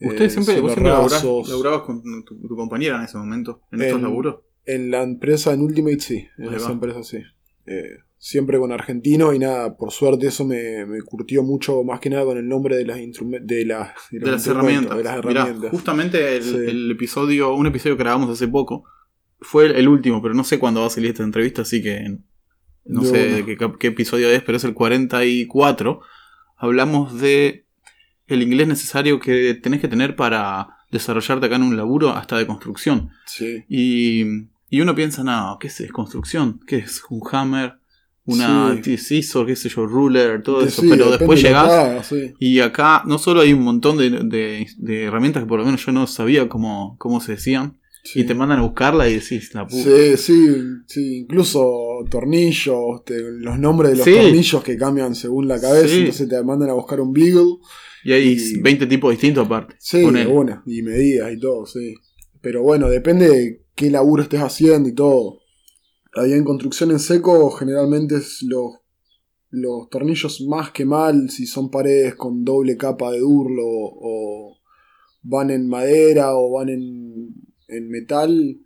Usted 0.00 0.24
eh, 0.24 0.30
siempre, 0.30 0.54
vos 0.60 0.72
suelos 0.72 0.72
siempre 0.72 0.90
laburás- 0.92 1.10
rasos. 1.12 1.48
laburabas 1.50 1.82
con 1.82 2.02
tu, 2.24 2.40
tu 2.40 2.56
compañera 2.56 2.96
en 2.96 3.02
ese 3.04 3.18
momento, 3.18 3.60
en 3.70 3.80
En- 3.82 3.86
estos 3.88 4.00
laburos. 4.02 4.36
En 4.64 4.90
la 4.90 5.02
empresa, 5.02 5.52
en 5.52 5.60
Ultimate 5.60 6.00
sí. 6.00 6.26
En 6.38 6.48
Ahí 6.48 6.54
esa 6.56 6.66
va. 6.68 6.72
empresa 6.72 7.02
sí. 7.02 7.18
Eh, 7.66 7.98
siempre 8.16 8.58
con 8.58 8.72
argentino 8.72 9.34
y 9.34 9.38
nada, 9.38 9.76
por 9.76 9.90
suerte 9.92 10.28
eso 10.28 10.46
me, 10.46 10.86
me 10.86 11.02
curtió 11.02 11.42
mucho, 11.42 11.82
más 11.84 12.00
que 12.00 12.08
nada 12.08 12.24
con 12.24 12.38
el 12.38 12.48
nombre 12.48 12.76
de 12.76 12.84
las, 12.86 12.96
de 12.98 13.64
las, 13.66 13.90
de 14.10 14.20
las 14.30 14.46
herramientas. 14.46 14.96
de 14.96 15.04
las 15.04 15.16
Mirá, 15.24 15.40
herramientas. 15.42 15.70
justamente 15.72 16.36
el, 16.36 16.42
Sí. 16.42 16.56
el 16.56 16.90
episodio, 16.90 17.54
un 17.54 17.66
episodio 17.66 17.96
que 17.98 18.02
grabamos 18.02 18.30
hace 18.30 18.48
poco, 18.48 18.84
fue 19.40 19.66
el, 19.78 19.88
último, 19.88 20.20
pero 20.22 20.34
no 20.34 20.44
sé 20.44 20.58
cuándo 20.58 20.80
va 20.80 20.86
a 20.86 20.90
salir 20.90 21.10
esta 21.10 21.22
entrevista, 21.22 21.62
así 21.62 21.82
que 21.82 22.18
no 22.84 23.02
sé 23.04 23.44
qué, 23.46 23.56
qué 23.78 23.86
episodio 23.88 24.30
es, 24.30 24.42
pero 24.42 24.56
es 24.56 24.64
el 24.64 24.74
44. 24.74 26.00
Hablamos 26.56 27.20
de 27.20 27.66
el 28.26 28.42
inglés 28.42 28.68
necesario 28.68 29.18
que 29.20 29.54
tenés 29.54 29.80
que 29.80 29.88
tener 29.88 30.14
para 30.16 30.68
desarrollarte 30.90 31.46
acá 31.46 31.56
en 31.56 31.62
un 31.62 31.76
laburo 31.76 32.10
hasta 32.10 32.36
de 32.38 32.46
construcción. 32.46 33.10
Sí. 33.26 33.64
Y, 33.68 34.24
y 34.68 34.80
uno 34.80 34.94
piensa, 34.94 35.24
no, 35.24 35.56
¿qué 35.60 35.68
es, 35.68 35.90
construcción? 35.92 36.60
¿Qué 36.66 36.76
es? 36.78 37.02
¿Un 37.10 37.22
hammer? 37.32 37.74
¿Una 38.24 38.78
Sí. 38.82 38.96
scissor? 38.98 39.46
¿Qué 39.46 39.56
sé 39.56 39.68
yo? 39.68 39.86
Ruler? 39.86 40.42
Todo 40.42 40.62
eso. 40.62 40.82
sí, 40.82 40.88
pero 40.88 41.10
después 41.10 41.42
llegás 41.42 42.06
sí. 42.06 42.34
y 42.38 42.60
acá 42.60 43.02
no 43.06 43.18
solo 43.18 43.40
hay 43.40 43.52
un 43.52 43.62
montón 43.62 43.96
de, 43.96 44.10
de- 44.10 44.68
de 44.76 45.04
herramientas 45.04 45.42
que 45.42 45.48
por 45.48 45.58
lo 45.58 45.64
menos 45.64 45.84
yo 45.84 45.90
no 45.92 46.06
sabía 46.06 46.48
cómo, 46.48 46.96
cómo 46.98 47.20
se 47.20 47.32
decían. 47.32 47.78
Sí. 48.02 48.20
Y 48.20 48.24
te 48.24 48.34
mandan 48.34 48.58
a 48.60 48.62
buscarla 48.62 49.08
y 49.08 49.14
decís, 49.14 49.54
la 49.54 49.66
puta. 49.66 49.82
Sí, 49.82 50.16
sí, 50.16 50.56
sí, 50.86 51.16
incluso 51.18 51.62
tornillos, 52.10 53.04
te- 53.04 53.20
los 53.20 53.58
nombres 53.58 53.92
de 53.92 53.96
los 53.98 54.04
Sí. 54.04 54.14
tornillos 54.14 54.62
que 54.64 54.76
cambian 54.76 55.14
según 55.14 55.48
la 55.48 55.60
cabeza, 55.60 55.88
Sí. 55.88 55.98
entonces 56.00 56.28
te 56.28 56.42
mandan 56.42 56.70
a 56.70 56.74
buscar 56.74 57.00
un 57.00 57.12
Beagle. 57.12 57.56
Y 58.04 58.12
hay 58.12 58.28
Y- 58.32 58.60
20 58.60 58.86
tipos 58.86 59.10
distintos 59.10 59.44
aparte. 59.46 59.74
Sí, 59.78 60.02
una, 60.02 60.62
y 60.66 60.82
medidas 60.82 61.30
y 61.32 61.38
todo, 61.38 61.66
sí. 61.66 61.94
Pero 62.40 62.62
bueno, 62.62 62.88
depende 62.88 63.28
de 63.28 63.64
qué 63.74 63.90
laburo 63.90 64.22
estés 64.22 64.40
haciendo 64.40 64.88
y 64.88 64.94
todo. 64.94 65.40
Ahí 66.14 66.32
en 66.32 66.44
construcción 66.44 66.90
en 66.90 66.98
seco 66.98 67.50
generalmente 67.50 68.16
es 68.16 68.42
los, 68.42 68.78
los 69.50 69.88
tornillos 69.90 70.40
más 70.48 70.70
que 70.70 70.84
mal, 70.86 71.28
si 71.28 71.46
son 71.46 71.70
paredes 71.70 72.14
con 72.14 72.44
doble 72.44 72.76
capa 72.76 73.10
de 73.12 73.18
durlo 73.20 73.64
o 73.66 74.56
van 75.22 75.50
en 75.50 75.68
madera 75.68 76.34
o 76.36 76.52
van 76.52 76.70
en, 76.70 77.09
en 77.70 77.88
metal, 77.88 78.60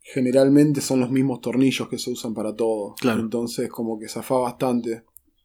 generalmente 0.00 0.80
son 0.80 1.00
los 1.00 1.10
mismos 1.10 1.40
tornillos 1.40 1.88
que 1.88 1.98
se 1.98 2.10
usan 2.10 2.34
para 2.34 2.54
todo. 2.54 2.94
Claro. 3.00 3.20
Entonces 3.20 3.68
como 3.68 3.98
que 3.98 4.08
zafa 4.08 4.34
bastante. 4.36 5.04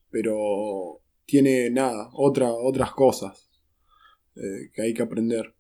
Pero 0.10 1.02
tiene 1.26 1.70
nada, 1.70 2.10
otra, 2.14 2.52
otras 2.52 2.92
cosas 2.94 3.50
eh, 4.36 4.72
que 4.74 4.82
hay 4.82 4.94
que 4.94 5.04
aprender. 5.04 5.54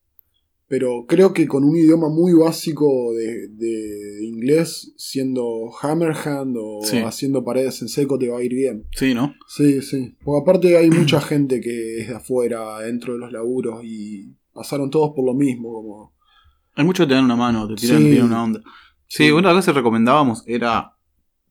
Pero 0.69 1.05
creo 1.07 1.33
que 1.33 1.47
con 1.47 1.63
un 1.63 1.77
idioma 1.77 2.09
muy 2.09 2.33
básico 2.33 3.13
de, 3.13 3.47
de 3.49 4.25
inglés, 4.25 4.93
siendo 4.97 5.69
Hammerhand 5.81 6.57
o 6.59 6.79
Sí. 6.83 6.97
haciendo 6.97 7.43
paredes 7.45 7.81
en 7.81 7.87
seco, 7.87 8.17
te 8.19 8.27
va 8.27 8.39
a 8.39 8.43
ir 8.43 8.53
bien. 8.53 8.85
Sí, 8.91 9.13
¿no? 9.13 9.33
Sí, 9.47 9.81
sí. 9.81 10.17
Porque 10.25 10.41
aparte 10.41 10.77
hay 10.77 10.89
mucha 10.89 11.21
gente 11.21 11.61
que 11.61 11.99
es 12.01 12.09
de 12.09 12.15
afuera, 12.15 12.79
dentro 12.79 13.13
de 13.13 13.19
los 13.19 13.31
laburos, 13.31 13.81
y 13.85 14.35
pasaron 14.53 14.89
todos 14.89 15.11
por 15.15 15.25
lo 15.25 15.33
mismo, 15.33 15.71
como... 15.71 16.16
Hay 16.77 16.85
muchos 16.85 17.05
que 17.05 17.09
te 17.09 17.15
dan 17.15 17.25
una 17.25 17.35
mano, 17.35 17.67
te 17.67 17.75
tiran, 17.75 18.01
Sí. 18.03 18.19
una 18.19 18.43
onda. 18.43 18.61
Sí, 19.07 19.25
Sí. 19.25 19.31
una 19.31 19.51
cosa 19.51 19.71
que 19.73 19.77
recomendábamos 19.79 20.43
era 20.47 20.93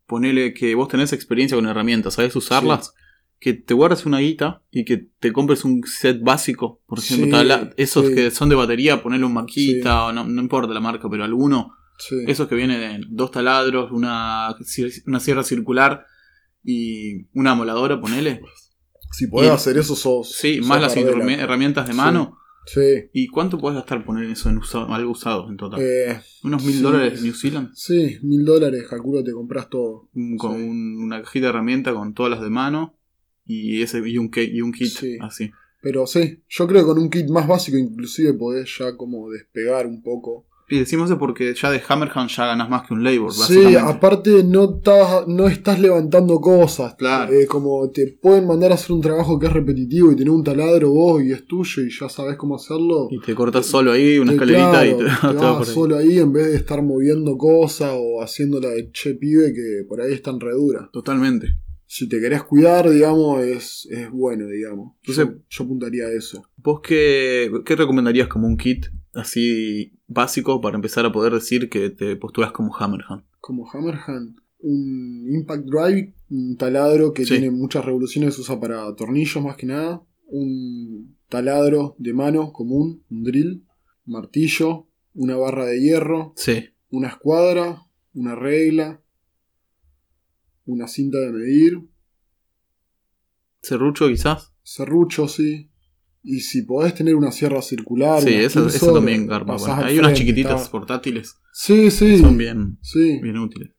ponerle 0.06 0.54
que 0.54 0.75
vos 0.75 0.88
tenés 0.88 1.12
experiencia 1.12 1.56
con 1.56 1.66
herramientas, 1.66 2.14
sabés 2.14 2.35
usarlas, 2.37 2.95
que 3.38 3.52
te 3.52 3.75
guardes 3.75 4.06
una 4.06 4.21
guita 4.21 4.62
y 4.71 4.85
que 4.85 5.09
te 5.21 5.33
compres 5.33 5.64
un 5.64 5.83
set 5.85 6.23
básico. 6.23 6.80
Por 6.87 7.00
ejemplo, 7.00 7.38
esos 7.76 8.09
que 8.11 8.30
son 8.30 8.49
de 8.49 8.54
batería, 8.54 9.02
ponerle 9.02 9.26
un 9.26 9.35
maquita, 9.35 10.04
o 10.06 10.12
no, 10.12 10.25
no 10.25 10.40
importa 10.40 10.73
la 10.73 10.80
marca, 10.80 11.09
pero 11.11 11.25
alguno, 11.25 11.73
esos 12.26 12.47
que 12.49 12.54
vienen 12.54 12.80
de 13.00 13.06
dos 13.11 13.30
taladros, 13.33 13.90
una, 13.90 14.54
una 15.06 15.21
sierra 15.21 15.42
circular 15.42 16.04
y 16.62 17.26
una 17.35 17.54
moladora, 17.54 18.00
ponele. 18.00 18.40
Si 19.12 19.26
podés 19.28 19.50
y- 19.50 19.54
hacer 19.54 19.76
eso, 19.78 19.97
sos... 19.97 20.33
Sí, 20.33 20.59
sos 20.59 20.66
más 20.66 20.80
las 20.80 20.97
herramientas 20.97 21.87
de 21.88 21.95
mano. 21.95 22.38
Sí. 22.66 23.08
¿Y 23.12 23.28
cuánto 23.28 23.58
podés 23.58 23.76
gastar 23.76 24.04
poner 24.04 24.25
eso 24.28 24.50
en 24.50 24.58
usado- 24.58 24.92
algo 24.92 25.12
usado 25.12 25.49
en 25.49 25.56
total? 25.56 25.80
Eh, 25.80 26.20
¿Unos 26.42 26.64
mil 26.64 26.75
sí. 26.75 26.82
dólares 26.82 27.23
New 27.23 27.32
Zealand? 27.32 27.70
sí, 27.75 28.18
mil 28.23 28.44
dólares, 28.44 28.85
calculo 28.90 29.23
te 29.23 29.32
compras 29.32 29.70
todo. 29.70 30.08
Un- 30.14 30.37
con 30.37 30.56
Sí. 30.56 30.62
un- 30.62 31.02
una 31.02 31.23
cajita 31.23 31.46
de 31.46 31.50
herramientas 31.50 31.94
con 31.94 32.12
todas 32.12 32.30
las 32.32 32.40
de 32.42 32.50
mano 32.50 32.94
y 33.46 33.80
ese 33.82 34.00
y 34.08 34.18
un, 34.18 34.30
ke- 34.30 34.50
y 34.52 34.61
un 34.62 34.73
kit 34.73 34.88
Sí. 34.88 35.16
así. 35.20 35.50
Pero 35.80 36.06
sí, 36.08 36.42
yo 36.49 36.66
creo 36.66 36.80
que 36.82 36.87
con 36.88 36.99
un 36.99 37.08
kit 37.11 37.28
más 37.30 37.46
básico 37.46 37.78
inclusive 37.78 38.32
podés 38.35 38.76
ya 38.78 38.96
como 38.96 39.30
despegar 39.30 39.87
un 39.87 40.02
poco. 40.02 40.46
Y 40.68 40.78
decimos 40.80 41.08
eso 41.08 41.18
porque 41.18 41.54
ya 41.54 41.70
de 41.70 41.80
Hammerhand 41.88 42.28
ya 42.28 42.46
ganas 42.46 42.68
más 42.68 42.87
que 42.88 42.94
un 42.94 43.04
labor, 43.04 43.32
Sí, 43.32 43.76
aparte 43.76 44.42
no 44.42 44.76
estás, 44.76 45.28
no 45.28 45.46
estás 45.46 45.78
levantando 45.78 46.40
cosas. 46.40 46.94
Claro. 46.96 47.32
Eh, 47.32 47.46
como 47.46 47.88
te 47.90 48.18
pueden 48.20 48.46
mandar 48.49 48.73
a 48.73 48.75
hacer 48.75 48.90
un 48.92 49.00
trabajo 49.00 49.38
que 49.38 49.46
es 49.46 49.52
repetitivo 49.52 50.11
y 50.11 50.16
tener 50.16 50.30
un 50.30 50.42
taladro 50.42 50.90
vos 50.90 51.23
y 51.23 51.30
es 51.30 51.46
tuyo 51.46 51.82
y 51.85 51.90
ya 51.90 52.08
sabes 52.08 52.37
cómo 52.37 52.56
hacerlo. 52.56 53.06
Y 53.12 53.20
te 53.20 53.35
cortas 53.35 53.64
solo 53.66 53.92
ahí 53.92 54.18
una 54.18 54.32
Eh, 54.32 54.35
escalerita 54.35 54.70
claro, 54.70 54.87
y 54.90 54.90
te, 54.96 55.04
te 55.04 55.11
te 55.20 55.26
va 55.44 55.52
vas 55.52 55.58
por 55.58 55.68
ahí. 55.68 55.75
solo 55.75 55.96
ahí 55.99 56.18
en 56.18 56.32
vez 56.32 56.46
de 56.49 56.56
estar 56.56 56.82
moviendo 56.82 57.37
cosas 57.38 57.92
o 57.96 58.20
haciéndola 58.20 58.68
de 58.70 58.90
che 58.90 59.14
pibe 59.14 59.52
que 59.54 59.85
por 59.88 60.00
ahí 60.00 60.12
están 60.14 60.40
re 60.40 60.52
duras. 60.52 60.88
Totalmente. 60.92 61.46
Si 61.88 62.08
te 62.08 62.20
querés 62.20 62.42
cuidar, 62.42 62.90
digamos, 62.90 63.40
es, 63.44 63.87
es 63.92 64.11
bueno, 64.11 64.49
digamos. 64.49 64.94
Entonces- 65.04 65.26
yo, 65.26 65.40
yo 65.49 65.64
apuntaría 65.64 66.06
a 66.06 66.11
eso. 66.12 66.42
¿Vos 66.56 66.80
qué, 66.82 67.52
qué 67.64 67.76
recomendarías 67.76 68.26
como 68.26 68.49
un 68.49 68.56
kit 68.56 68.87
así 69.14 69.92
básico 70.08 70.60
para 70.60 70.76
empezar 70.76 71.04
a 71.06 71.12
poder 71.12 71.32
decir 71.32 71.68
que 71.68 71.90
te 71.90 72.16
posturas 72.16 72.52
como 72.52 72.75
Hammerhand? 72.76 73.25
Como 73.40 73.68
Hammerhand, 73.70 74.36
un 74.60 75.26
Impact 75.30 75.64
Drive, 75.66 76.14
un 76.30 76.56
taladro 76.56 77.12
que 77.12 77.25
Sí. 77.25 77.30
tiene 77.34 77.50
muchas 77.50 77.84
revoluciones, 77.84 78.38
usa 78.38 78.58
para 78.60 78.94
tornillos 78.96 79.42
más 79.42 79.56
que 79.56 79.66
nada. 79.66 80.02
Un 80.28 81.16
taladro 81.28 81.94
de 81.98 82.12
mano 82.12 82.52
común, 82.52 83.04
un 83.10 83.22
drill, 83.25 83.64
martillo, 84.04 84.88
una 85.14 85.36
barra 85.36 85.64
de 85.66 85.80
hierro, 85.80 86.32
Sí. 86.36 86.70
una 86.90 87.08
escuadra, 87.08 87.82
una 88.14 88.34
regla, 88.34 89.02
una 90.64 90.88
cinta 90.88 91.18
de 91.18 91.32
medir, 91.32 91.80
Serrucho 93.62 94.08
quizás. 94.08 94.52
serrucho, 94.62 95.28
sí. 95.28 95.70
Y 96.28 96.40
si 96.40 96.62
podés 96.62 96.92
tener 96.95 97.14
una 97.14 97.30
sierra 97.30 97.62
circular. 97.62 98.21
Sí, 98.21 98.35
eso, 98.35 98.66
también 98.92 99.26
garpa. 99.28 99.56
bueno. 99.56 99.75
Hay 99.76 99.99
unas 99.99 100.14
chiquititas 100.14 100.61
está- 100.61 100.71
portátiles 100.73 101.37
Sí, 101.52 101.90
sí. 101.92 102.18
son 102.18 102.37
bien, 102.37 102.78
Sí, 102.83 103.21
bien 103.23 103.38
útiles. 103.38 103.71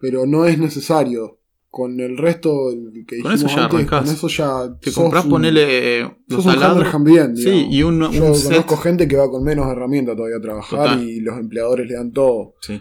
pero 0.00 0.24
no 0.26 0.44
es 0.46 0.58
necesario. 0.58 1.34
Con 1.70 2.00
el 2.00 2.16
resto 2.16 2.70
que 3.06 3.20
Con 3.20 3.32
dijimos 3.32 3.34
eso 3.34 3.46
ya 3.48 3.64
antes, 3.64 3.74
arrancás. 3.74 4.04
con 4.04 4.14
eso 4.14 4.28
ya. 4.28 4.78
Te 4.80 4.90
compras, 4.90 5.24
un- 5.26 5.30
ponele 5.32 5.98
eh, 6.00 6.16
los 6.28 6.42
sos 6.42 6.94
un 6.94 7.04
bien, 7.04 7.36
Sí, 7.36 7.66
y 7.70 7.82
un, 7.82 8.00
Yo 8.10 8.24
un 8.24 8.34
set. 8.34 8.52
conozco 8.52 8.76
gente 8.78 9.06
que 9.06 9.16
va 9.16 9.30
con 9.30 9.44
menos 9.44 9.66
herramientas 9.70 10.16
todavía 10.16 10.38
a 10.38 10.40
trabajar 10.40 10.78
Total. 10.94 11.02
y 11.06 11.20
los 11.20 11.36
empleadores 11.38 11.86
le 11.86 11.94
dan 11.94 12.12
todo. 12.12 12.54
Sí, 12.62 12.80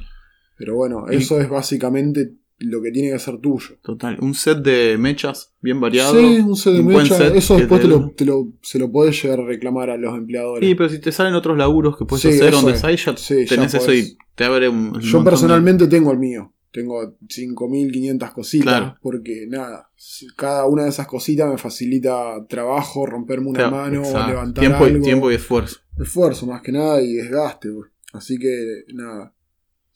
Pero 0.58 0.76
bueno, 0.76 1.06
Y- 1.12 1.16
eso 1.18 1.40
es 1.42 1.50
básicamente 1.50 2.32
lo 2.60 2.82
que 2.82 2.92
tiene 2.92 3.12
que 3.12 3.20
ser 3.20 3.38
tuyo. 3.40 3.78
total. 3.84 4.18
Un 4.22 4.34
set 4.34 4.60
de 4.60 4.98
mechas 4.98 5.54
bien 5.62 5.80
variado. 5.80 6.14
Sí, 6.20 6.40
un 6.40 6.56
set 6.56 6.74
de 6.74 6.80
un 6.80 6.86
buen 6.86 7.04
mecha, 7.04 7.18
set 7.18 7.36
eso 7.36 7.56
después 7.58 7.82
te- 7.82 7.88
lo, 7.88 8.12
te 8.16 8.26
lo- 8.26 8.54
se 8.62 8.80
lo 8.80 8.92
podés 8.92 9.22
llegar 9.22 9.40
a 9.42 9.46
reclamar 9.46 9.90
a 9.92 9.98
los 9.98 10.18
empleadores. 10.18 10.68
Sí, 10.68 10.74
pero 10.76 10.90
si 10.90 11.00
te 11.00 11.12
salen 11.12 11.34
otros 11.36 11.58
laburos 11.58 11.98
que 11.98 12.06
puedes 12.06 12.22
Sí, 12.24 12.30
hacer 12.30 12.52
donde 12.52 12.74
ahí 12.84 12.98
ya 12.98 13.16
Sí, 13.16 13.46
ya 13.46 13.56
tenés 13.56 13.74
eso 13.76 13.94
y 13.94 14.18
te 14.36 14.44
abre 14.44 14.70
un. 14.70 14.96
un 14.96 15.00
Yo 15.02 15.20
de- 15.20 15.24
personalmente 15.26 15.88
tengo 15.88 16.12
el 16.12 16.18
mío. 16.20 16.54
Tengo 16.72 17.16
5.500 17.28 18.32
cositas. 18.34 18.66
Claro. 18.66 18.98
Porque 19.02 19.46
nada, 19.48 19.90
cada 20.36 20.66
una 20.66 20.84
de 20.84 20.90
esas 20.90 21.08
cositas 21.08 21.50
me 21.50 21.58
facilita 21.58 22.46
trabajo, 22.48 23.06
romperme 23.06 23.48
una 23.48 23.60
Claro, 23.60 23.76
mano, 23.76 24.00
exacto. 24.04 24.28
levantar 24.30 24.62
tiempo, 24.64 24.84
algo. 24.86 24.98
y, 24.98 25.02
tiempo 25.02 25.32
y 25.32 25.36
esfuerzo. 25.36 25.80
Esfuerzo 26.00 26.46
más 26.46 26.62
que 26.62 26.72
nada 26.72 27.02
y 27.02 27.14
desgaste. 27.14 27.70
güey. 27.70 27.90
Así 28.14 28.38
que 28.38 28.84
nada, 28.94 29.34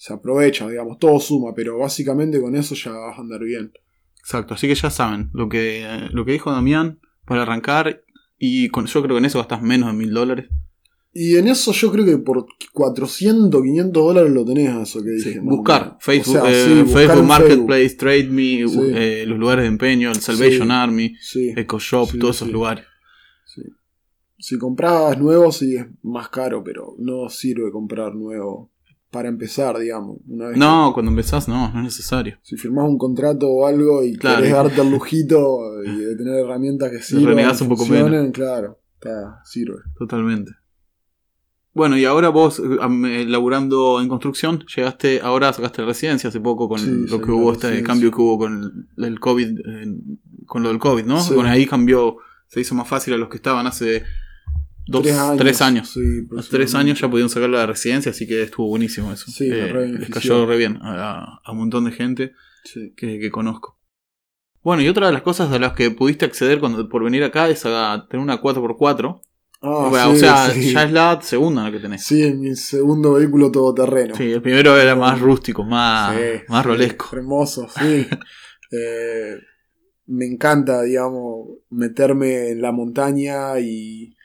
se 0.01 0.13
aprovecha, 0.13 0.67
digamos, 0.67 0.97
todo 0.97 1.19
suma, 1.19 1.53
pero 1.53 1.77
básicamente 1.77 2.41
con 2.41 2.55
eso 2.55 2.73
ya 2.73 2.89
vas 2.91 3.19
a 3.19 3.21
andar 3.21 3.39
bien. 3.43 3.71
Exacto, 4.19 4.55
así 4.55 4.67
que 4.67 4.73
ya 4.73 4.89
saben 4.89 5.29
lo 5.31 5.47
que, 5.47 5.85
lo 6.11 6.25
que 6.25 6.31
dijo 6.31 6.51
Damián 6.51 6.99
para 7.23 7.43
arrancar. 7.43 8.01
Y 8.39 8.69
con, 8.69 8.87
yo 8.87 9.03
creo 9.03 9.13
que 9.15 9.19
en 9.19 9.25
eso 9.25 9.37
gastas 9.37 9.61
menos 9.61 9.91
de 9.91 9.93
mil 9.95 10.11
dólares. 10.11 10.49
Y 11.13 11.35
en 11.35 11.47
eso 11.49 11.71
yo 11.71 11.91
creo 11.91 12.03
que 12.03 12.17
por 12.17 12.47
400, 12.73 13.61
500 13.61 14.03
dólares 14.03 14.31
lo 14.31 14.43
tenés 14.43 14.69
a 14.69 14.81
eso 14.81 15.03
que 15.03 15.11
dije. 15.11 15.39
buscar. 15.39 15.97
Facebook, 15.99 16.37
O 16.37 16.41
sea, 16.41 16.51
eh, 16.51 16.65
sí, 16.65 16.81
buscar 16.81 16.93
Facebook 17.01 17.19
en 17.19 17.27
Marketplace, 17.27 17.89
Trade 17.95 18.23
Me, 18.29 18.67
Sí. 18.67 18.79
eh, 18.95 19.25
los 19.27 19.37
lugares 19.37 19.61
de 19.63 19.67
empeño, 19.67 20.09
el 20.09 20.15
Salvation. 20.19 20.71
Army, 20.71 21.13
Sí, 21.19 21.53
Eco 21.55 21.77
Shop, 21.77 22.09
Sí, 22.09 22.17
todos 22.17 22.37
esos 22.37 22.49
lugares. 22.49 22.85
Si 24.39 24.57
comprabas 24.57 25.19
nuevo, 25.19 25.51
sí 25.51 25.75
es 25.75 25.85
más 26.01 26.29
caro, 26.29 26.63
pero 26.63 26.95
no 26.97 27.29
sirve 27.29 27.69
comprar 27.71 28.15
nuevo 28.15 28.70
para 29.11 29.27
empezar, 29.29 29.77
digamos. 29.77 30.17
Una 30.27 30.47
vez 30.47 30.57
No, 30.57 30.91
cuando 30.93 31.11
empezás, 31.11 31.47
no, 31.47 31.69
no 31.71 31.79
es 31.79 31.83
necesario. 31.83 32.37
si 32.41 32.55
firmás 32.57 32.87
un 32.87 32.97
contrato 32.97 33.47
o 33.49 33.67
algo 33.67 34.03
y 34.03 34.15
Claro. 34.15 34.37
querés 34.37 34.53
darte 34.53 34.81
el 34.81 34.89
lujito 34.89 35.83
y 35.85 35.95
de 35.97 36.15
tener 36.15 36.35
herramientas 36.45 36.89
que 36.91 36.99
sirvan, 37.01 37.25
renegás 37.35 37.61
un 37.61 37.67
poco 37.69 37.85
funcionen, 37.85 38.31
claro, 38.31 38.79
está, 38.95 39.41
sirve. 39.43 39.77
Totalmente. 39.99 40.51
Bueno, 41.73 41.97
y 41.97 42.03
ahora 42.03 42.27
vos, 42.29 42.59
eh, 42.59 43.25
laburando 43.27 44.01
en 44.01 44.09
construcción, 44.09 44.65
llegaste, 44.75 45.21
ahora 45.21 45.53
sacaste 45.53 45.85
residencia 45.85 46.27
hace 46.27 46.41
poco 46.41 46.67
con 46.67 46.79
Sí, 46.79 47.05
lo 47.09 47.21
que 47.21 47.31
hubo, 47.31 47.53
este 47.53 47.81
cambio 47.83 48.11
que 48.11 48.21
hubo 48.21 48.37
con 48.39 48.87
el, 48.97 49.05
el 49.05 49.19
COVID, 49.21 49.59
eh, 49.59 49.95
con 50.47 50.63
lo 50.63 50.69
del 50.69 50.79
COVID, 50.79 51.05
¿no? 51.05 51.21
Sí. 51.21 51.33
Con 51.33 51.45
ahí 51.45 51.65
cambió, 51.65 52.17
se 52.47 52.59
hizo 52.59 52.75
más 52.75 52.89
fácil 52.89 53.13
a 53.13 53.17
los 53.17 53.29
que 53.29 53.37
estaban 53.37 53.67
hace 53.67 54.03
dos, 54.91 55.37
tres 55.37 55.61
años. 55.61 55.89
Sí, 55.89 55.99
Hace 56.37 56.49
tres 56.51 56.75
años 56.75 56.99
ya 56.99 57.09
pudieron 57.09 57.29
sacar 57.29 57.49
la 57.49 57.65
residencia, 57.65 58.11
así 58.11 58.27
que 58.27 58.43
estuvo 58.43 58.67
buenísimo 58.67 59.11
eso. 59.11 59.31
Sí, 59.31 59.49
Eh, 59.49 59.67
re 59.67 59.87
les 59.89 60.09
cayó 60.09 60.45
re 60.45 60.57
bien 60.57 60.77
a, 60.81 61.39
a 61.43 61.51
un 61.51 61.57
montón 61.59 61.85
de 61.85 61.91
gente 61.91 62.33
Sí. 62.63 62.93
que, 62.95 63.19
que 63.19 63.31
conozco. 63.31 63.77
Bueno, 64.63 64.83
y 64.83 64.87
otra 64.87 65.07
de 65.07 65.13
las 65.13 65.23
cosas 65.23 65.51
a 65.51 65.57
las 65.57 65.73
que 65.73 65.89
pudiste 65.89 66.25
acceder 66.25 66.59
cuando, 66.59 66.87
por 66.87 67.03
venir 67.03 67.23
acá 67.23 67.49
es 67.49 67.65
a 67.65 68.05
tener 68.09 68.23
una 68.23 68.39
4x4. 68.39 69.21
Ah, 69.63 69.87
Bueno, 69.89 70.11
sí, 70.11 70.15
o 70.17 70.19
sea, 70.19 70.49
sí. 70.51 70.71
ya 70.73 70.83
es 70.83 70.91
la 70.91 71.19
segunda 71.21 71.63
la 71.63 71.71
que 71.71 71.79
tenés. 71.79 72.03
Sí, 72.03 72.21
en 72.23 72.39
mi 72.41 72.55
segundo 72.55 73.13
vehículo 73.13 73.51
todoterreno. 73.51 74.15
Sí, 74.15 74.31
el 74.31 74.41
primero 74.41 74.75
era 74.79 74.95
más 74.95 75.19
rústico, 75.19 75.63
más, 75.63 76.15
Sí, 76.15 76.21
más 76.47 76.65
rolesco. 76.65 77.09
Hermoso, 77.15 77.67
sí. 77.69 78.07
Eh, 78.73 79.35
me 80.07 80.25
encanta, 80.25 80.81
digamos, 80.83 81.47
meterme 81.71 82.51
en 82.51 82.61
la 82.61 82.71
montaña 82.71 83.59
y, 83.59 84.15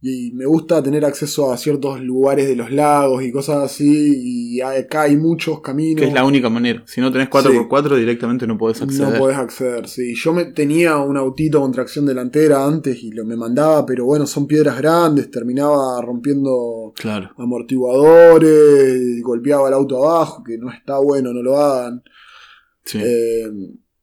y 0.00 0.30
me 0.32 0.46
gusta 0.46 0.80
tener 0.80 1.04
acceso 1.04 1.50
a 1.52 1.56
ciertos 1.56 2.00
lugares 2.00 2.46
de 2.46 2.54
los 2.54 2.70
lagos 2.70 3.24
y 3.24 3.32
cosas 3.32 3.64
así. 3.64 4.54
Y 4.56 4.60
acá 4.60 5.02
hay 5.02 5.16
muchos 5.16 5.60
caminos. 5.60 6.00
Que 6.02 6.06
es 6.08 6.14
la 6.14 6.24
única 6.24 6.48
manera. 6.48 6.84
Si 6.86 7.00
no 7.00 7.10
tenés 7.10 7.28
4x4 7.28 7.96
directamente 7.96 8.46
no 8.46 8.56
podés 8.56 8.80
acceder. 8.80 9.12
No 9.12 9.18
podés 9.18 9.36
acceder, 9.36 9.88
sí. 9.88 10.14
Yo 10.14 10.32
me 10.32 10.44
tenía 10.46 10.98
un 10.98 11.16
autito 11.16 11.60
con 11.60 11.72
tracción 11.72 12.06
delantera 12.06 12.64
antes 12.64 13.02
y 13.02 13.10
lo 13.10 13.24
me 13.24 13.36
mandaba, 13.36 13.84
pero 13.84 14.04
bueno, 14.04 14.24
son 14.26 14.46
piedras 14.46 14.78
grandes, 14.78 15.30
terminaba 15.30 16.00
rompiendo 16.00 16.92
Claro. 16.94 17.30
amortiguadores, 17.36 19.20
golpeaba 19.22 19.68
el 19.68 19.74
auto 19.74 20.04
abajo, 20.04 20.42
que 20.44 20.58
no 20.58 20.70
está 20.70 20.98
bueno, 20.98 21.32
no 21.32 21.42
lo 21.42 21.56
hagan. 21.58 22.02
Sí. 22.84 22.98
Eh, 23.02 23.50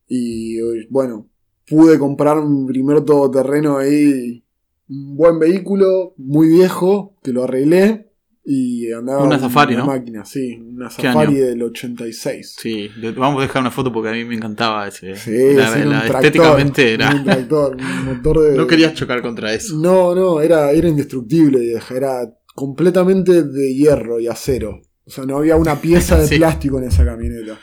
y 0.08 0.58
bueno, 0.90 1.30
pude 1.68 1.98
comprar 1.98 2.38
un 2.38 2.66
primer 2.68 3.02
todoterreno 3.02 3.78
ahí, 3.78 4.45
un 4.88 5.15
buen 5.15 5.39
vehículo, 5.39 6.13
muy 6.18 6.48
viejo, 6.50 7.18
que 7.24 7.32
lo 7.34 7.44
arreglé. 7.44 8.12
Y 8.48 8.92
andaba 8.92 9.24
Una 9.24 9.39
Safari, 9.39 9.74
una 9.74 9.86
¿no? 9.86 9.88
máquina, 9.88 10.24
sí, 10.24 10.54
una 10.62 10.88
¿Qué 10.89 11.01
Safari 11.01 11.38
año? 11.38 11.46
del 11.48 11.63
86. 11.63 12.56
Sí, 12.60 12.89
vamos 13.18 13.39
a 13.39 13.42
dejar 13.48 13.62
una 13.63 13.72
foto 13.72 13.92
porque 13.92 14.10
a 14.10 14.12
mí 14.13 14.24
me 14.24 14.36
encantaba 14.36 14.88
ese. 14.88 15.15
Sí, 15.15 15.32
la- 15.56 15.74
sí, 15.74 15.80
era 15.80 15.86
la- 15.89 15.96
un 16.01 16.08
tractor, 16.08 16.15
estéticamente 16.25 16.94
era. 16.94 17.15
Un 17.15 17.24
tractor, 17.24 17.75
un 17.75 18.06
motor 18.06 18.39
de. 18.42 18.56
No 18.56 18.68
querías 18.68 18.94
chocar 18.94 19.24
contra 19.24 19.51
eso. 19.51 19.75
No, 19.80 20.13
no, 20.13 20.42
era, 20.42 20.72
era 20.74 20.88
indestructible, 20.88 21.74
era 21.89 22.32
completamente 22.54 23.42
de 23.42 23.74
hierro 23.74 24.20
y 24.20 24.27
acero. 24.27 24.80
O 25.08 25.10
sea, 25.10 25.25
no 25.25 25.38
había 25.38 25.56
una 25.56 25.82
pieza 25.82 26.15
de 26.22 26.27
Sí. 26.27 26.36
plástico 26.38 26.77
en 26.77 26.84
esa 26.84 27.04
camioneta. 27.04 27.58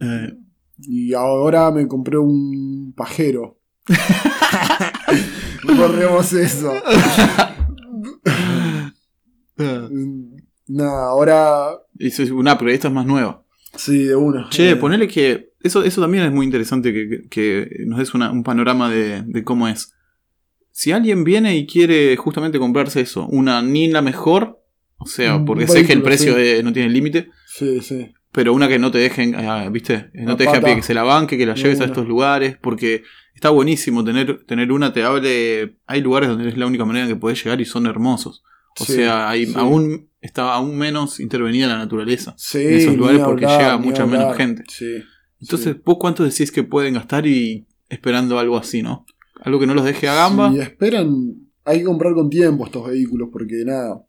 Eh, 0.00 0.38
Y 0.82 1.12
ahora 1.12 1.70
me 1.70 1.86
compré 1.86 2.16
un 2.16 2.94
pajero. 2.96 3.59
Borremos 5.76 6.32
eso. 6.32 6.72
Nada, 10.68 11.08
ahora 11.08 11.70
Eso 11.98 12.22
es 12.22 12.30
una, 12.30 12.56
pero 12.58 12.70
esta 12.70 12.88
es 12.88 12.94
más 12.94 13.06
nueva. 13.06 13.42
sí, 13.74 14.04
de 14.04 14.16
una. 14.16 14.48
Che, 14.50 14.70
Eh, 14.70 14.76
ponele 14.76 15.08
que. 15.08 15.50
Eso, 15.62 15.82
eso 15.84 16.00
también 16.00 16.24
es 16.24 16.32
muy 16.32 16.46
interesante 16.46 16.92
que, 16.92 17.28
que 17.28 17.68
nos 17.86 17.98
des 17.98 18.14
una- 18.14 18.30
un 18.30 18.42
panorama 18.42 18.88
de, 18.90 19.22
de 19.26 19.44
cómo 19.44 19.68
es. 19.68 19.92
Si 20.70 20.92
alguien 20.92 21.22
viene 21.24 21.54
y 21.56 21.66
quiere 21.66 22.16
justamente 22.16 22.58
comprarse 22.58 23.02
eso, 23.02 23.26
una 23.26 23.60
ni 23.60 23.88
la 23.88 24.00
mejor, 24.00 24.62
o 24.96 25.04
sea, 25.06 25.44
porque 25.44 25.66
sé 25.66 25.84
que 25.84 25.92
el 25.92 26.02
precio 26.02 26.32
sí. 26.34 26.40
de- 26.40 26.62
no 26.62 26.72
tiene 26.72 26.88
límite, 26.88 27.28
Sí, 27.46 27.80
sí. 27.82 28.10
pero 28.32 28.54
una 28.54 28.68
que 28.68 28.78
no 28.78 28.90
te 28.90 28.96
dejen, 28.98 29.34
ah, 29.34 29.68
¿viste? 29.70 30.08
No 30.14 30.30
La 30.30 30.36
te 30.38 30.44
deje 30.44 30.56
a 30.56 30.60
pie, 30.62 30.76
que 30.76 30.82
se 30.82 30.94
la 30.94 31.02
banque, 31.02 31.36
que 31.36 31.44
la 31.44 31.54
lleves 31.56 31.80
a 31.82 31.84
estos 31.84 32.08
lugares, 32.08 32.56
porque 32.62 33.02
está 33.40 33.48
buenísimo 33.48 34.04
tener, 34.04 34.44
tener 34.44 34.70
una, 34.70 34.92
te 34.92 35.02
hable. 35.02 35.76
Hay 35.86 36.02
lugares 36.02 36.28
donde 36.28 36.50
es 36.50 36.58
la 36.58 36.66
única 36.66 36.84
manera 36.84 37.06
en 37.06 37.12
que 37.14 37.18
puedes 37.18 37.42
llegar 37.42 37.58
y 37.58 37.64
son 37.64 37.86
hermosos. 37.86 38.44
O 38.78 38.84
Sí, 38.84 38.92
sea, 38.92 39.30
hay, 39.30 39.46
sí. 39.46 39.54
aún 39.56 40.10
está 40.20 40.52
aún 40.52 40.76
menos 40.76 41.18
intervenida 41.20 41.66
la 41.66 41.78
naturaleza. 41.78 42.34
Sí, 42.36 42.58
en 42.58 42.74
esos 42.74 42.96
lugares 42.98 43.22
porque 43.22 43.46
hablar, 43.46 43.60
llega 43.60 43.78
mucha 43.78 44.04
menos 44.04 44.36
gente. 44.36 44.64
Sí. 44.68 45.02
Entonces. 45.40 45.76
¿vos 45.82 45.96
cuánto 45.98 46.22
decís 46.22 46.52
que 46.52 46.64
pueden 46.64 46.92
gastar 46.94 47.26
y 47.26 47.66
esperando 47.88 48.38
algo 48.38 48.58
así, 48.58 48.82
no? 48.82 49.06
Algo 49.42 49.58
que 49.58 49.66
no 49.66 49.74
los 49.74 49.86
deje 49.86 50.06
a 50.06 50.14
gamba. 50.14 50.52
Si 50.52 50.58
esperan, 50.60 51.34
hay 51.64 51.78
que 51.78 51.84
comprar 51.84 52.12
con 52.12 52.28
tiempo 52.28 52.66
estos 52.66 52.86
vehículos 52.88 53.30
porque 53.32 53.64
nada, 53.64 54.04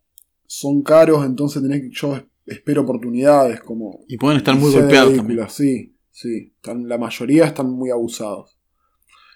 son 0.46 0.84
caros, 0.84 1.26
entonces 1.26 1.62
tenés 1.62 1.82
que, 1.84 1.90
yo 1.94 2.22
espero 2.46 2.82
oportunidades 2.82 3.62
como 3.62 4.02
Y 4.10 4.18
pueden 4.18 4.38
estar 4.38 4.56
muy 4.58 4.74
golpeados 4.74 5.16
también. 5.16 5.40
Sí, 5.48 5.96
sí, 6.12 6.52
están, 6.58 6.90
la 6.90 6.98
mayoría 6.98 7.46
están 7.46 7.70
muy 7.72 7.92
abusados. 7.92 8.58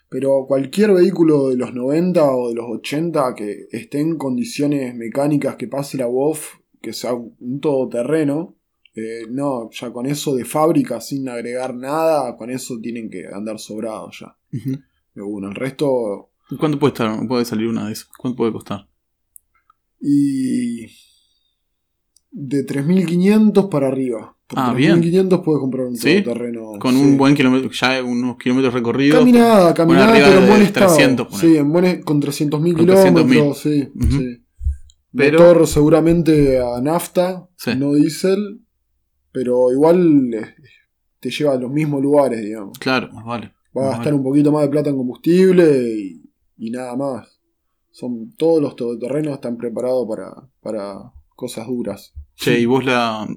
Pero 0.09 0.45
cualquier 0.47 0.93
vehículo 0.93 1.49
de 1.49 1.57
los 1.57 1.73
90 1.73 2.23
o 2.23 2.49
de 2.49 2.55
los 2.55 2.65
80 2.69 3.33
que 3.35 3.67
esté 3.71 3.99
en 3.99 4.17
condiciones 4.17 4.93
mecánicas, 4.95 5.55
que 5.55 5.67
pase 5.67 5.97
la 5.97 6.07
WOF, 6.07 6.55
que 6.81 6.93
sea 6.93 7.13
un 7.13 7.59
todoterreno, 7.59 8.55
eh, 8.95 9.23
no, 9.29 9.69
ya 9.71 9.91
con 9.91 10.05
eso 10.05 10.35
de 10.35 10.45
fábrica, 10.45 11.01
sin 11.01 11.27
agregar 11.27 11.75
nada, 11.75 12.37
con 12.37 12.49
eso 12.49 12.79
tienen 12.81 13.09
que 13.09 13.25
andar 13.27 13.59
sobrados 13.59 14.19
ya. 14.21 14.37
De 15.13 15.21
uno. 15.21 15.49
El 15.49 15.55
resto 15.55 16.29
¿Y 16.49 16.57
¿Cuánto 16.57 16.77
puede, 16.77 16.93
estar, 16.93 17.27
puede 17.27 17.45
salir 17.45 17.67
una 17.67 17.87
de 17.87 17.93
esas? 17.93 18.07
¿Cuánto 18.17 18.37
puede 18.37 18.51
costar? 18.51 18.87
Y 19.99 20.85
de 22.37 22.65
3.500 22.65 23.69
para 23.69 23.87
arriba. 23.87 24.35
Por 24.47 24.59
Ah, 24.59 24.73
bien. 24.73 25.01
3.500 25.01 25.41
puedes 25.43 25.59
comprar 25.61 25.87
un 25.87 25.95
¿Sí? 25.95 26.21
todoterreno. 26.21 26.73
Con 26.79 26.93
sí. 26.95 27.01
un 27.01 27.17
buen 27.17 27.33
kilómetro, 27.33 27.71
ya 27.71 28.03
unos 28.03 28.37
kilómetros 28.37 28.73
recorridos. 28.73 29.19
Caminada, 29.19 29.73
caminada, 29.73 30.13
pero 30.13 30.41
en 30.41 30.47
buen 30.49 30.61
estado. 30.61 30.93
300, 30.93 31.27
ponele. 31.27 31.47
sí, 31.53 31.57
en 31.57 31.71
buen, 31.71 32.03
con 32.03 32.21
300.000 32.21 32.75
Con 32.75 32.85
kilómetros, 32.85 33.57
sí, 33.59 33.89
Ujú. 33.95 34.11
sí. 34.11 34.41
Pero- 35.15 35.39
Motor 35.39 35.67
seguramente 35.67 36.59
a 36.59 36.81
nafta, 36.81 37.47
Sí. 37.55 37.71
no 37.77 37.93
diésel, 37.93 38.61
pero 39.31 39.71
igual 39.71 40.33
eh, 40.33 40.55
te 41.21 41.31
lleva 41.31 41.53
a 41.53 41.57
los 41.57 41.71
mismos 41.71 42.01
lugares, 42.01 42.41
digamos. 42.41 42.77
Claro, 42.77 43.09
más 43.13 43.23
vale. 43.25 43.53
Va 43.75 43.83
a 43.83 43.89
gastar 43.91 44.05
vale. 44.07 44.17
un 44.17 44.23
poquito 44.23 44.51
más 44.51 44.63
de 44.63 44.69
plata 44.69 44.89
en 44.89 44.97
combustible 44.97 45.89
y, 45.97 46.21
y 46.57 46.69
nada 46.69 46.95
más. 46.97 47.39
Son, 47.91 48.33
todos 48.37 48.61
los 48.61 48.75
todoterrenos 48.75 49.33
están 49.35 49.55
preparados 49.57 50.05
para, 50.07 50.33
para 50.61 51.13
cosas 51.35 51.65
duras. 51.67 52.13
Che, 52.35 52.59
¿y 52.59 52.65
vos 52.65 52.83
la, 52.85 53.27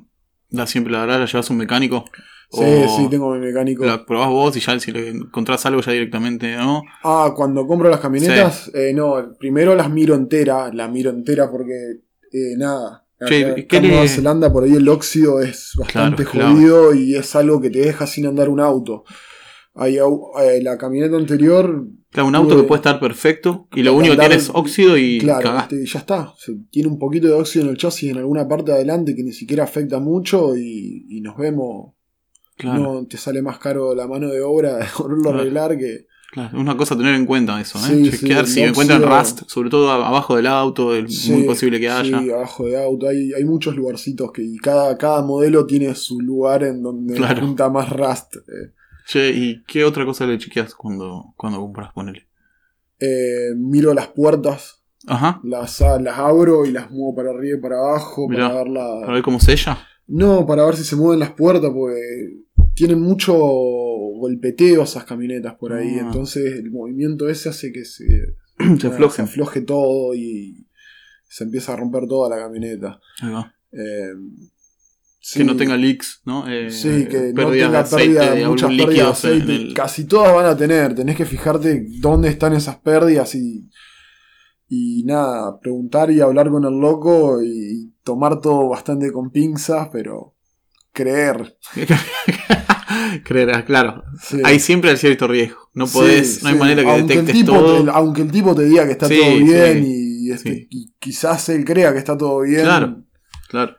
la 0.50 0.66
siempre 0.66 0.92
la 0.92 1.06
llevas 1.24 1.50
a 1.50 1.52
un 1.52 1.58
mecánico? 1.58 2.04
Sí, 2.50 2.61
¿O 2.62 2.96
sí, 2.96 3.08
tengo 3.11 3.34
mi 3.34 3.40
mecánico. 3.40 3.84
La 3.84 4.06
probás 4.06 4.28
vos 4.30 4.56
y 4.56 4.61
ya 4.61 4.78
si 4.80 4.90
le 4.90 5.08
encontrás 5.11 5.66
algo 5.66 5.82
ya 5.82 5.92
directamente, 5.92 6.56
¿no? 6.56 6.82
Ah, 7.04 7.32
cuando 7.37 7.66
compro 7.66 7.90
las 7.90 8.00
camionetas, 8.00 8.70
eh, 8.74 8.92
no, 8.94 9.34
primero 9.38 9.74
las 9.74 9.90
miro 9.90 10.14
entera, 10.14 10.72
la 10.72 10.88
miro 10.88 11.11
entera 11.11 11.50
porque 11.50 11.74
eh, 12.32 12.54
nada. 12.56 13.04
Che, 13.26 13.44
acá- 13.44 13.54
¿qué 13.68 13.76
en 13.76 13.82
le- 13.82 13.88
Nueva 13.90 14.08
Zelanda 14.08 14.50
por 14.52 14.64
ahí 14.64 14.74
el 14.76 14.88
óxido 14.88 15.40
es 15.42 15.72
bastante 15.76 16.24
Claro, 16.24 16.30
claro. 16.30 16.54
jodido 16.54 16.94
y 16.94 17.16
es 17.16 17.34
algo 17.37 17.61
que 17.61 17.68
te 17.68 17.80
deja 17.80 18.06
sin 18.06 18.26
andar 18.26 18.48
un 18.48 18.61
auto. 18.61 19.04
Hay 19.78 19.96
eh, 19.96 20.60
la 20.62 20.76
camioneta 20.76 21.16
anterior, 21.16 21.86
Claro, 22.10 22.28
un 22.28 22.34
auto 22.34 22.54
Tuve- 22.54 22.62
que 22.62 22.66
puede 22.68 22.78
estar 22.78 22.98
perfecto 23.00 23.68
y 23.74 23.82
lo 23.82 23.90
Andar- 23.92 23.98
único 23.98 24.14
que 24.14 24.20
tiene 24.20 24.34
es 24.36 24.50
óxido 24.54 24.96
y 24.96 25.18
claro, 25.20 25.42
cagaste. 25.42 25.76
te- 25.76 25.86
ya 25.86 25.98
está. 25.98 26.32
Se- 26.38 26.56
tiene 26.70 26.88
un 26.88 26.98
poquito 26.98 27.26
de 27.28 27.34
óxido 27.34 27.66
en 27.66 27.70
el 27.72 27.76
chasis 27.76 28.10
en 28.10 28.16
alguna 28.16 28.48
parte 28.48 28.70
de 28.70 28.78
adelante 28.78 29.14
que 29.14 29.22
ni 29.22 29.32
siquiera 29.32 29.64
afecta 29.64 29.98
mucho 30.00 30.56
y, 30.56 31.06
y 31.10 31.20
nos 31.20 31.36
vemos. 31.36 31.92
Claro, 32.56 32.82
No 32.82 33.06
te 33.06 33.16
sale 33.18 33.40
más 33.42 33.58
caro 33.58 33.94
la 33.94 34.06
mano 34.08 34.28
de 34.28 34.40
obra 34.40 34.78
de 34.78 34.86
volverlo 34.98 35.30
a 35.30 35.34
arreglar 35.34 35.76
que. 35.78 36.06
claro. 36.32 36.48
Es 36.56 36.60
una 36.60 36.76
cosa 36.78 36.94
a 36.94 36.96
tener 36.98 37.14
en 37.14 37.26
cuenta 37.26 37.60
eso, 37.60 37.78
¿eh? 37.78 37.82
Sí, 38.04 38.10
Chequear 38.10 38.46
sí, 38.46 38.54
si 38.54 38.60
el 38.62 38.70
encuentran 38.70 39.02
óxido- 39.04 39.18
rust, 39.20 39.42
sobre 39.46 39.68
todo 39.70 39.90
abajo 39.92 40.34
del 40.34 40.46
auto, 40.46 40.96
es 40.96 41.14
Sí, 41.14 41.32
muy 41.32 41.42
posible 41.44 41.78
que 41.78 41.88
haya. 41.90 42.18
Sí, 42.20 42.30
abajo 42.30 42.64
de 42.64 42.82
auto. 42.82 43.06
Hay, 43.06 43.32
hay 43.34 43.44
muchos 43.44 43.76
lugarcitos 43.76 44.32
que 44.32 44.42
y 44.42 44.56
cada, 44.56 44.96
cada 44.96 45.22
modelo 45.22 45.66
tiene 45.66 45.94
su 45.94 46.20
lugar 46.20 46.64
en 46.64 46.82
donde 46.82 47.14
Claro. 47.14 47.42
junta 47.46 47.68
más 47.68 47.90
rust. 47.90 48.36
Eh, 48.36 48.72
Che, 49.11 49.31
¿y 49.31 49.62
qué 49.64 49.85
otra 49.85 50.05
cosa 50.05 50.27
le 50.27 50.37
chequeas 50.38 50.75
cuando, 50.75 51.33
cuando 51.37 51.59
compras? 51.61 51.92
Ponele. 51.94 52.27
eh, 53.01 53.55
miro 53.57 53.94
las 53.94 54.09
puertas, 54.09 54.83
Ajá, 55.07 55.40
las, 55.44 55.81
a- 55.81 55.99
las 56.01 56.18
abro 56.18 56.66
y 56.66 56.73
las 56.73 56.90
muevo 56.90 57.14
para 57.14 57.31
arriba 57.31 57.57
y 57.59 57.61
para 57.61 57.77
abajo 57.79 58.29
Mirá, 58.29 58.49
para 58.49 58.64
ver 58.64 58.73
la- 58.73 59.01
para 59.01 59.12
ver 59.14 59.23
cómo 59.23 59.40
sella. 59.40 59.79
No, 60.07 60.44
para 60.47 60.64
ver 60.66 60.77
si 60.77 60.85
se 60.85 60.97
mueven 60.97 61.21
las 61.21 61.33
puertas, 61.33 61.71
porque 61.73 62.42
tienen 62.75 63.01
mucho 63.01 63.35
golpeteo 63.37 64.83
esas 64.83 65.05
camionetas 65.05 65.55
por 65.55 65.73
ahí. 65.73 65.97
Ah. 65.99 66.01
Entonces 66.07 66.59
el 66.59 66.71
movimiento 66.71 67.29
ese 67.29 67.49
hace 67.51 67.73
que 67.73 67.85
se, 67.85 68.05
Se 68.81 69.23
afloje 69.23 69.61
todo 69.62 70.14
y 70.14 70.66
se 71.29 71.44
empieza 71.44 71.73
a 71.73 71.77
romper 71.77 72.07
toda 72.09 72.29
la 72.35 72.42
camioneta. 72.42 72.99
Ahí 73.23 73.31
va. 73.33 73.55
Eh, 73.73 74.12
Que 75.35 75.44
no 75.44 75.57
tenga 75.57 75.76
leaks, 75.76 76.22
¿no? 76.24 76.48
Eh, 76.48 76.70
Sí, 76.70 77.07
que 77.07 77.33
no 77.35 77.50
tenga 77.50 77.85
pérdida, 77.96 78.35
de 78.35 78.46
muchas 78.48 78.70
pérdidas 78.70 79.22
de 79.22 79.28
aceite. 79.28 79.54
el- 79.57 79.74
Casi 79.74 80.04
todas 80.04 80.35
van 80.35 80.46
a 80.46 80.57
tener. 80.57 80.94
Tenés 80.94 81.16
que 81.16 81.24
fijarte 81.26 81.87
dónde 82.00 82.28
están 82.28 82.52
esas 82.54 82.76
pérdidas 82.76 83.35
y, 83.35 83.68
y 84.68 85.02
nada, 85.04 85.59
preguntar 85.61 86.11
y 86.11 86.20
hablar 86.20 86.48
con 86.50 86.64
el 86.64 86.78
loco 86.78 87.42
y 87.42 87.92
tomar 88.04 88.40
todo 88.40 88.68
bastante 88.68 89.12
con 89.12 89.31
pinzas, 89.31 89.88
pero 89.92 90.35
creer. 90.92 91.57
Creerás, 93.24 93.64
claro. 93.64 94.02
Sí. 94.22 94.40
Hay 94.44 94.59
siempre 94.61 94.96
cierto 94.96 95.26
riesgo. 95.28 95.59
No 95.74 95.87
podés, 95.87 96.37
Sí, 96.37 96.40
no 96.42 96.48
hay 96.50 96.54
manera 96.59 96.83
que 96.83 96.88
aunque 96.90 97.14
el 97.14 97.26
detectes 97.26 97.35
tipo 97.35 97.52
todo. 97.59 97.90
Aunque 97.92 98.22
el 98.22 98.31
tipo 98.31 98.54
te 98.54 98.64
diga 98.64 98.87
que 98.87 98.92
está 98.92 99.09
todo 99.09 99.37
bien 99.44 99.85
y, 99.87 100.31
este, 100.31 100.66
y 100.70 100.92
quizás 100.98 101.48
él 101.50 101.64
crea 101.64 101.92
que 101.92 101.98
está 101.98 102.16
todo 102.16 102.40
bien. 102.40 102.62
Claro. 102.62 103.02
Claro. 103.48 103.76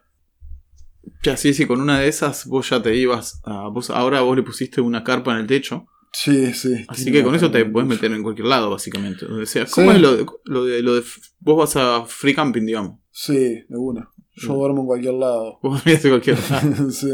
Ya, 1.23 1.36
sí, 1.38 1.53
sí, 1.53 1.65
con 1.65 1.82
una 1.82 1.99
de 1.99 2.08
esas 2.08 2.45
vos 2.45 2.69
ya 2.69 2.82
te 2.82 2.95
ibas 2.95 3.41
a. 3.43 3.67
Vos, 3.67 3.89
ahora 3.89 4.21
vos 4.21 4.36
le 4.38 4.43
pusiste 4.43 4.79
una 4.82 5.03
carpa 5.03 5.34
en 5.34 5.39
el 5.39 5.47
techo. 5.47 5.86
Sí, 6.13 6.53
sí. 6.53 6.86
Así 6.88 7.12
que 7.12 7.23
con 7.23 7.36
eso 7.36 7.51
te 7.51 7.63
puedes 7.65 7.88
meter 7.88 8.12
en 8.12 8.23
cualquier 8.23 8.47
lado, 8.47 8.69
básicamente. 8.71 9.25
Donde 9.25 9.45
sea. 9.45 9.65
¿Cómo 9.65 9.91
Sí. 9.91 9.95
es 9.97 10.01
lo 10.01 10.15
de, 10.15 10.25
lo 10.45 10.65
de, 10.65 10.82
lo 10.82 10.95
de- 10.95 11.03
Vos 11.39 11.58
vas 11.58 11.75
a 11.75 12.05
free 12.08 12.34
camping, 12.34 12.63
digamos. 12.65 12.99
Sí, 13.12 13.34
de 13.67 13.77
una. 13.77 14.10
Yo 14.36 14.53
Mm. 14.53 14.58
duermo 14.58 14.82
en 14.82 14.88
cualquier 14.88 15.13
lado. 15.15 15.60
Vos 15.63 15.86
mirás 15.86 16.01
de 16.03 16.10
cualquier 16.10 16.38
lado. 16.49 16.89
sí. 16.91 17.08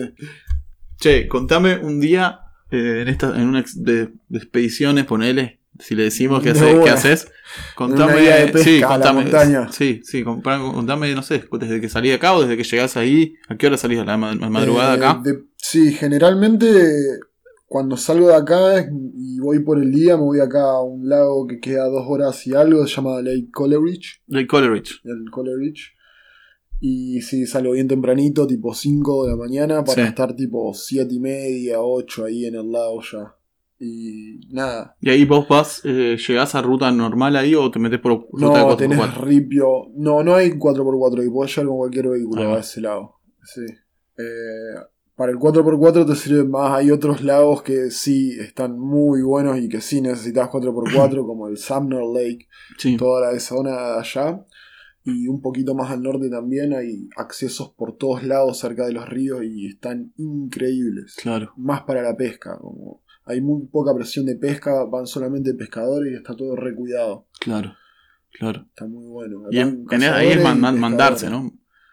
Che, 1.00 1.28
contame 1.28 1.78
un 1.80 2.00
día 2.00 2.40
eh, 2.72 3.00
en 3.02 3.08
esta, 3.10 3.36
en 3.40 3.48
una 3.50 3.66
de, 3.76 4.12
de 4.30 4.38
expediciones, 4.38 5.06
ponele. 5.06 5.60
Si 5.80 5.94
le 5.96 6.04
decimos 6.04 6.42
qué, 6.42 6.52
hace- 6.52 6.80
qué 6.84 6.90
haces, 6.90 7.28
contame. 7.76 8.22
de 8.22 8.48
pesca 8.48 8.60
sí, 8.70 8.82
contame. 8.82 9.22
montaña. 9.24 9.72
Sí, 9.72 10.02
sí, 10.04 10.24
contame, 10.24 11.14
no 11.14 11.22
sé, 11.22 11.44
desde 11.60 11.82
que 11.82 11.90
salí 11.90 12.10
de 12.10 12.16
acá 12.16 12.34
o 12.34 12.42
desde 12.42 12.58
que 12.58 12.64
llegás 12.64 12.96
ahí. 12.98 13.36
¿A 13.50 13.58
qué 13.58 13.68
hora 13.68 13.78
salís 13.78 14.00
a 14.00 14.06
la 14.06 14.18
ma- 14.18 14.32
a 14.32 14.36
la 14.36 14.50
madrugada 14.50 14.94
Eh, 14.94 14.98
acá? 14.98 15.22
de- 15.24 15.44
sí, 15.58 15.92
generalmente 15.94 16.68
cuando 17.68 17.98
salgo 17.98 18.28
de 18.30 18.36
acá 18.36 18.88
y 19.16 19.40
voy 19.40 19.60
por 19.60 19.80
el 19.82 19.92
día, 19.92 20.16
me 20.16 20.24
voy 20.24 20.40
acá 20.40 20.62
a 20.62 20.82
un 20.82 21.10
lago 21.10 21.46
que 21.48 21.60
queda 21.60 21.86
dos 21.88 22.06
horas 22.08 22.46
y 22.48 22.54
algo, 22.56 22.86
se 22.88 22.96
llama 22.96 23.22
Lake 23.22 23.50
Coleridge. 23.52 24.22
Lake 24.28 24.48
Coleridge. 24.48 25.02
el 25.04 25.30
Coleridge. 25.30 25.94
Y 26.80 27.22
sí, 27.22 27.46
salgo 27.48 27.72
bien 27.72 27.88
tempranito, 27.88 28.46
tipo 28.46 28.74
5 28.74 29.26
de 29.26 29.32
la 29.32 29.38
mañana, 29.38 29.84
para 29.84 30.04
Sí. 30.04 30.08
estar 30.10 30.36
tipo 30.36 30.74
7 30.74 31.14
y 31.16 31.20
media, 31.20 31.80
8 31.82 32.26
ahí 32.26 32.46
en 32.46 32.56
el 32.56 32.72
lago 32.72 33.02
ya. 33.02 33.35
Y 33.80 34.40
nada. 34.54 34.96
¿Y 35.02 35.10
ahí 35.10 35.26
vos 35.26 35.48
vas, 35.50 35.82
eh, 35.84 36.18
llegás 36.18 36.56
a 36.56 36.62
ruta 36.62 36.90
normal 36.92 37.36
ahí 37.36 37.56
o 37.56 37.70
te 37.70 37.80
metes 37.80 38.00
por 38.00 38.28
ruta 38.32 38.46
No, 38.46 38.54
de 38.54 38.62
4x4? 38.64 38.78
tenés 38.78 39.18
ripio. 39.18 39.68
No, 39.96 40.24
no 40.24 40.36
hay 40.36 40.52
4x4 40.52 41.26
y 41.26 41.30
podés 41.30 41.52
llegar 41.56 41.68
con 41.68 41.78
cualquier 41.78 42.08
vehículo 42.10 42.56
a 42.56 42.60
ese 42.60 42.82
lado. 42.82 43.16
Sí. 43.44 43.66
Eh, 44.18 44.80
para 45.16 45.32
el 45.32 45.38
4x4 45.38 46.08
te 46.08 46.16
sirve 46.16 46.46
más. 46.46 46.72
Hay 46.74 46.90
otros 46.92 47.22
lagos 47.22 47.64
que 47.64 47.92
sí 47.92 48.32
están 48.40 48.80
muy 48.80 49.22
buenos 49.22 49.58
y 49.60 49.68
que 49.68 49.82
sí 49.82 50.02
necesitas 50.02 50.50
4x4, 50.50 51.16
como 51.26 51.48
el 51.50 51.58
Sumner 51.58 52.04
Lake, 52.04 52.48
Sí, 52.78 52.96
toda 52.98 53.32
la 53.34 53.40
zona 53.40 53.72
de 53.72 54.00
allá. 54.00 54.46
Y 55.04 55.28
un 55.28 55.40
poquito 55.42 55.76
más 55.76 55.92
al 55.92 56.02
norte 56.02 56.30
también 56.32 56.74
hay 56.74 57.10
accesos 57.16 57.70
por 57.78 57.96
todos 57.96 58.24
lados 58.24 58.58
cerca 58.58 58.88
de 58.88 58.94
los 58.94 59.08
ríos 59.08 59.44
y 59.44 59.68
están 59.68 60.14
increíbles. 60.18 61.16
claro. 61.22 61.52
Más 61.58 61.84
para 61.84 62.02
la 62.02 62.16
pesca, 62.18 62.58
como 62.60 63.04
hay 63.26 63.42
muy 63.42 63.66
poca 63.68 63.94
presión 63.96 64.26
de 64.26 64.36
pesca, 64.36 64.84
van 64.86 65.08
solamente 65.08 65.54
pescadores 65.54 66.14
y 66.14 66.16
está 66.16 66.36
todo 66.36 66.56
recuidado. 66.56 67.28
Claro, 67.40 67.74
claro. 68.32 68.66
Está 68.70 68.86
muy 68.86 69.06
bueno. 69.08 69.44
Y 69.52 69.60
en- 69.60 69.86
ahí 70.14 70.30
es 70.30 70.44
man- 70.44 70.60
man- 70.60 70.80
mandarse. 70.80 71.30
¿no? 71.30 71.52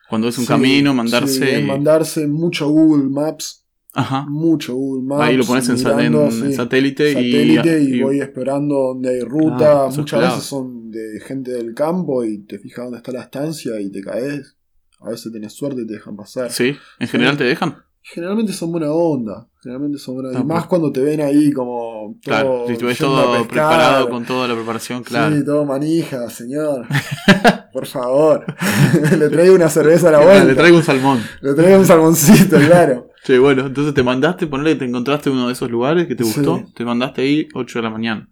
Cuando 0.09 0.29
es 0.29 0.37
un 0.39 0.45
Sí, 0.45 0.49
camino, 0.49 0.93
mandarse. 0.95 1.39
sí, 1.39 1.45
es 1.45 1.65
mandarse 1.67 2.27
mucho 2.29 2.69
Google 2.69 3.09
Maps, 3.09 3.67
Ajá. 3.95 4.27
mucho 4.29 4.75
Google 4.75 5.05
Maps. 5.07 5.23
Ahí 5.23 5.37
lo 5.39 5.45
pones 5.45 5.69
en, 5.71 5.77
en 5.79 5.83
mirando, 5.97 6.31
sí, 6.31 6.53
satélite, 6.53 7.13
satélite 7.15 7.83
y, 7.83 7.95
y, 7.97 8.03
voy 8.03 8.21
explorando 8.21 8.75
donde 8.89 9.09
hay 9.11 9.21
ruta. 9.21 9.85
Ah, 9.87 9.91
Muchas 9.97 10.21
veces 10.21 10.45
son 10.45 10.91
de 10.91 11.19
gente 11.27 11.53
del 11.53 11.73
campo 11.75 12.25
y 12.25 12.39
te 12.45 12.59
fijas 12.59 12.85
dónde 12.85 12.99
está 12.99 13.11
la 13.13 13.23
estancia 13.23 13.81
y 13.81 13.91
te 13.91 14.03
caes. 14.03 14.55
A 15.01 15.09
veces 15.11 15.33
tenés 15.33 15.53
suerte 15.55 15.81
y 15.83 15.87
te 15.87 15.95
dejan 15.95 16.15
pasar. 16.15 16.51
Sí, 16.53 16.77
en 16.99 17.09
general 17.09 17.37
te 17.39 17.45
dejan. 17.45 17.77
Generalmente 18.05 18.53
son 18.53 18.73
buena 18.73 18.91
onda. 18.93 19.49
Generalmente 19.63 19.99
son 19.99 20.15
buena 20.15 20.31
onda. 20.31 20.41
Y 20.41 20.45
más 20.45 20.67
cuando 20.67 20.91
te 20.91 21.01
ven 21.01 21.21
ahí 21.21 21.53
como. 21.53 22.17
Claro, 22.23 22.65
si 22.67 22.75
a 22.75 22.97
todo 22.97 23.47
preparado 23.47 24.09
con 24.11 24.25
toda 24.25 24.49
la 24.49 24.55
preparación, 24.55 25.03
claro. 25.05 25.37
Sí, 25.37 25.45
todo 25.45 25.65
manija, 25.65 26.29
señor. 26.29 26.87
Por 27.73 27.87
favor. 27.87 28.45
Le 29.19 29.29
traigo 29.31 29.55
una 29.55 29.69
cerveza 29.69 30.09
a 30.09 30.13
la 30.13 30.19
vuelta. 30.21 30.45
Le 30.45 30.55
traigo 30.55 30.77
un 30.77 30.83
salmón. 30.83 31.23
Le 31.41 31.55
traigo 31.55 31.79
un 31.79 31.87
salmoncito, 31.87 32.59
claro. 32.59 33.09
Sí, 33.25 33.39
bueno, 33.39 33.67
entonces 33.67 33.95
te 33.95 34.03
mandaste, 34.03 34.49
ponele 34.49 34.73
que 34.73 34.81
te 34.81 34.85
encontraste 34.87 35.31
uno 35.31 35.47
de 35.47 35.53
esos 35.53 35.71
lugares 35.71 36.09
que 36.09 36.17
te 36.17 36.25
Sí. 36.25 36.33
gustó, 36.35 36.65
te 36.75 36.85
mandaste 36.85 37.23
ahí 37.23 37.49
8 37.55 37.79
de 37.79 37.83
la 37.85 37.91
mañana. 37.91 38.29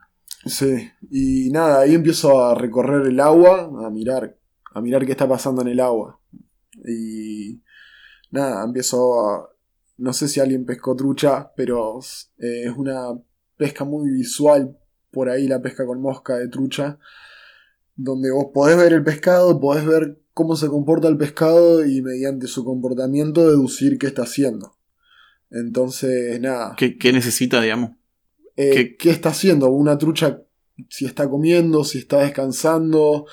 Sí. 0.46 0.90
Y 1.10 1.50
nada, 1.50 1.80
ahí 1.82 1.94
empiezo 1.94 2.44
a 2.44 2.56
recorrer 2.56 3.06
el 3.06 3.20
agua, 3.20 3.70
a 3.86 3.90
mirar, 3.90 4.36
a 4.74 4.80
mirar 4.80 5.06
qué 5.06 5.12
está 5.12 5.28
pasando 5.28 5.62
en 5.62 5.68
el 5.68 5.78
agua. 5.80 6.18
Y 6.84 7.62
nada, 8.32 8.64
empiezo 8.64 9.28
a. 9.28 9.48
No 10.00 10.12
sé 10.12 10.28
si 10.28 10.40
alguien 10.40 10.64
pescó 10.64 10.96
trucha, 10.96 11.52
pero 11.56 12.00
eh, 12.38 12.64
es 12.66 12.72
una 12.76 13.18
pesca 13.56 13.84
muy 13.84 14.10
visual 14.10 14.76
por 15.10 15.28
ahí, 15.28 15.46
la 15.46 15.60
pesca 15.60 15.84
con 15.84 16.00
mosca 16.00 16.36
de 16.36 16.48
trucha. 16.48 16.98
Donde 17.96 18.30
vos 18.30 18.46
podés 18.54 18.76
ver 18.78 18.92
el 18.94 19.04
pescado, 19.04 19.60
podés 19.60 19.84
ver 19.84 20.18
cómo 20.32 20.56
se 20.56 20.68
comporta 20.68 21.06
el 21.08 21.18
pescado 21.18 21.84
y 21.84 22.00
mediante 22.00 22.46
su 22.46 22.64
comportamiento 22.64 23.46
deducir 23.46 23.98
qué 23.98 24.06
está 24.06 24.22
haciendo. 24.22 24.76
Entonces, 25.50 26.40
nada. 26.40 26.74
¿Qué, 26.78 26.96
qué 26.96 27.12
necesita, 27.12 27.60
digamos? 27.60 27.90
Eh, 28.56 28.70
¿Qué- 28.72 28.96
¿Qué 28.96 29.10
está 29.10 29.30
haciendo? 29.30 29.68
Una 29.70 29.98
trucha, 29.98 30.42
si 30.88 31.04
está 31.04 31.28
comiendo, 31.28 31.84
si 31.84 31.98
está 31.98 32.18
descansando, 32.22 33.26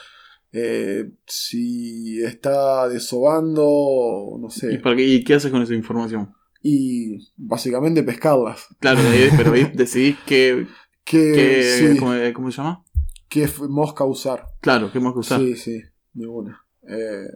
eh, 0.52 1.12
si 1.28 2.22
está 2.24 2.90
desobando, 2.90 4.38
no 4.40 4.48
¿Y, 4.48 4.52
sé. 4.52 4.80
para 4.80 4.96
qué, 4.96 5.04
y 5.04 5.24
qué 5.24 5.36
haces 5.36 5.52
con 5.52 5.62
esa 5.62 5.74
información? 5.76 6.34
Y 6.70 7.18
básicamente 7.38 8.04
pescarlas. 8.04 8.68
Claro, 8.80 9.02
de 9.02 9.32
pero 9.38 9.54
ahí 9.54 9.72
decidís 9.74 10.18
¿Qué, 10.26 10.68
qué- 11.06 11.94
sí, 11.94 11.98
¿cómo, 11.98 12.12
cómo 12.34 12.52
se 12.52 12.58
llama? 12.58 12.84
qué 13.30 13.48
mosca 13.70 14.04
usar? 14.04 14.44
Claro, 14.60 14.92
qué 14.92 15.00
que 15.00 15.20
usar. 15.20 15.40
Sí, 15.40 15.56
sí, 15.56 15.82
de 16.14 16.28
una. 16.28 16.62
Eh, 16.90 17.28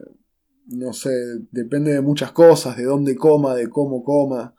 no 0.68 0.92
sé, 0.92 1.12
depende 1.52 1.94
de 1.94 2.02
muchas 2.02 2.34
cosas, 2.34 2.76
de 2.76 2.84
dónde 2.84 3.16
coma, 3.16 3.56
de 3.56 3.70
cómo 3.70 4.04
coma. 4.04 4.54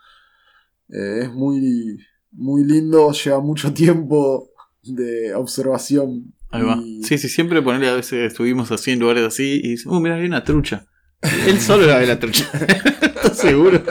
Eh, 0.89 1.25
es 1.25 1.33
muy, 1.35 1.99
muy 2.31 2.65
lindo, 2.65 3.13
lleva 3.13 3.41
mucho 3.41 3.75
tiempo 3.83 4.49
de 4.83 5.35
observación. 5.35 6.33
Ahí 6.51 6.63
va. 6.63 6.79
y- 6.83 7.03
Sí, 7.03 7.19
sí, 7.19 7.29
siempre 7.29 7.61
ponerle 7.61 7.89
a 7.89 7.95
veces 7.95 8.33
estuvimos 8.33 8.73
así 8.73 8.93
en 8.93 9.01
lugares 9.01 9.25
así 9.27 9.61
y 9.63 9.69
dice, 9.73 9.87
oh, 9.91 10.01
mira, 10.01 10.15
hay 10.15 10.25
una 10.25 10.45
trucha. 10.45 10.87
Él 11.47 11.61
solo 11.61 11.87
la 11.87 11.99
ve 11.99 12.07
la 12.07 12.19
trucha. 12.19 12.51
¿Estás 13.03 13.39
seguro? 13.39 13.83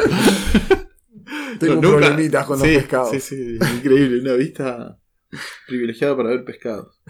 Tengo 1.60 1.76
No, 1.76 1.82
nunca- 1.82 1.98
problemitas 1.98 2.46
con 2.46 2.60
sí, 2.60 2.68
los 2.74 2.76
pescados. 2.84 3.10
Sí, 3.12 3.20
sí, 3.20 3.58
increíble, 3.78 4.22
una 4.22 4.34
vista 4.34 4.98
privilegiada 5.68 6.16
para 6.18 6.30
ver 6.30 6.44
pescados. 6.44 7.02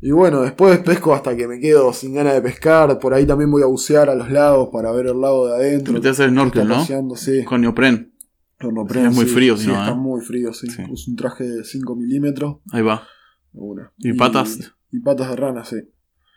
Y 0.00 0.12
bueno, 0.12 0.42
después 0.42 0.78
pesco 0.78 1.12
hasta 1.12 1.36
que 1.36 1.48
me 1.48 1.58
quedo 1.58 1.92
sin 1.92 2.14
ganas 2.14 2.34
de 2.34 2.40
pescar. 2.42 2.98
Por 3.00 3.14
ahí 3.14 3.26
también 3.26 3.50
voy 3.50 3.62
a 3.62 3.66
bucear 3.66 4.08
a 4.08 4.14
los 4.14 4.30
lagos 4.30 4.68
para 4.72 4.92
ver 4.92 5.06
el 5.06 5.20
lago 5.20 5.48
de 5.48 5.58
Te 5.58 5.66
adentro. 5.66 5.92
metes 5.94 6.06
a 6.06 6.10
hacer 6.12 6.26
que 6.26 6.32
snorkel, 6.32 6.68
¿no? 6.68 6.74
paseando, 6.76 7.16
sí. 7.16 7.44
Con 7.44 7.60
neopren. 7.62 8.14
Con 8.60 8.74
neopren, 8.74 9.06
es 9.06 9.14
muy 9.14 9.24
sí. 9.26 9.34
frío, 9.34 9.56
sí, 9.56 9.66
no, 9.66 9.72
está 9.74 9.90
¿eh? 9.90 9.94
muy 9.96 10.20
frío, 10.20 10.52
sí. 10.52 10.68
Sí. 10.70 10.82
Uso 10.88 11.10
un 11.10 11.16
traje 11.16 11.44
de 11.44 11.64
5 11.64 11.96
milímetros. 11.96 12.58
Ahí 12.72 12.82
va. 12.82 13.08
Una. 13.52 13.92
¿Y 13.98 14.12
patas? 14.12 14.72
Y 14.92 15.00
patas 15.00 15.30
de 15.30 15.36
rana, 15.36 15.64
sí. 15.64 15.76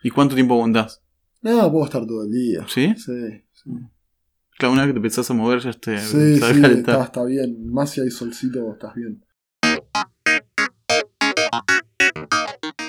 ¿Y 0.03 0.09
cuánto 0.09 0.33
tiempo 0.33 0.55
aguantás? 0.55 1.03
No, 1.43 1.71
puedo 1.71 1.85
estar 1.85 2.05
todo 2.07 2.23
el 2.23 2.31
día. 2.31 2.65
¿Sí? 2.67 2.93
Sí, 2.97 3.13
sí. 3.53 3.69
Claro, 4.61 4.73
una 4.73 4.83
vez 4.83 4.89
que 4.89 4.93
te 4.93 4.99
empezás 4.99 5.31
a 5.31 5.33
mover 5.33 5.59
ya 5.59 5.73
te 5.73 5.97
Sí, 5.97 6.39
a 6.39 6.53
sí, 6.53 6.61
está 6.63 7.23
bien. 7.25 7.65
Más 7.73 7.89
si 7.89 8.01
hay 8.01 8.11
solcito, 8.11 8.71
estás 8.71 8.93
bien. 8.93 9.25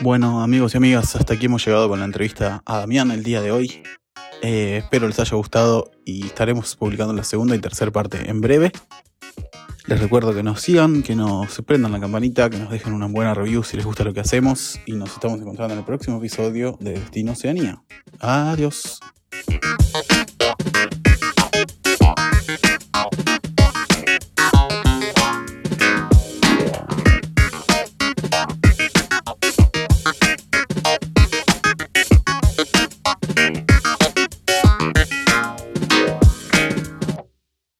Bueno, 0.02 0.42
amigos 0.42 0.74
y 0.74 0.76
amigas, 0.76 1.16
hasta 1.16 1.32
aquí 1.32 1.46
hemos 1.46 1.64
llegado 1.64 1.88
con 1.88 1.98
la 1.98 2.04
entrevista 2.04 2.62
a 2.66 2.76
Damián 2.76 3.10
el 3.10 3.22
día 3.22 3.40
de 3.40 3.52
hoy. 3.52 3.82
Eh, 4.42 4.80
espero 4.82 5.08
les 5.08 5.18
haya 5.18 5.34
gustado 5.34 5.90
y 6.04 6.26
estaremos 6.26 6.76
publicando 6.76 7.14
la 7.14 7.24
segunda 7.24 7.56
y 7.56 7.58
tercera 7.58 7.90
parte 7.90 8.28
en 8.28 8.42
breve. 8.42 8.70
Les 9.86 9.98
recuerdo 9.98 10.34
que 10.34 10.42
nos 10.42 10.60
sigan, 10.60 11.02
que 11.02 11.16
nos 11.16 11.58
prendan 11.62 11.92
la 11.92 12.00
campanita, 12.00 12.50
que 12.50 12.58
nos 12.58 12.70
dejen 12.70 12.92
una 12.92 13.06
buena 13.06 13.32
review 13.32 13.64
si 13.64 13.78
les 13.78 13.86
gusta 13.86 14.04
lo 14.04 14.12
que 14.12 14.20
hacemos 14.20 14.78
y 14.84 14.92
nos 14.92 15.14
estamos 15.14 15.40
encontrando 15.40 15.72
en 15.72 15.78
el 15.78 15.86
próximo 15.86 16.18
episodio 16.18 16.76
de 16.82 16.90
Destino 16.90 17.32
Oceanía. 17.32 17.82
Adiós. 18.20 19.00
Thank 22.44 22.66
you. 22.66 22.81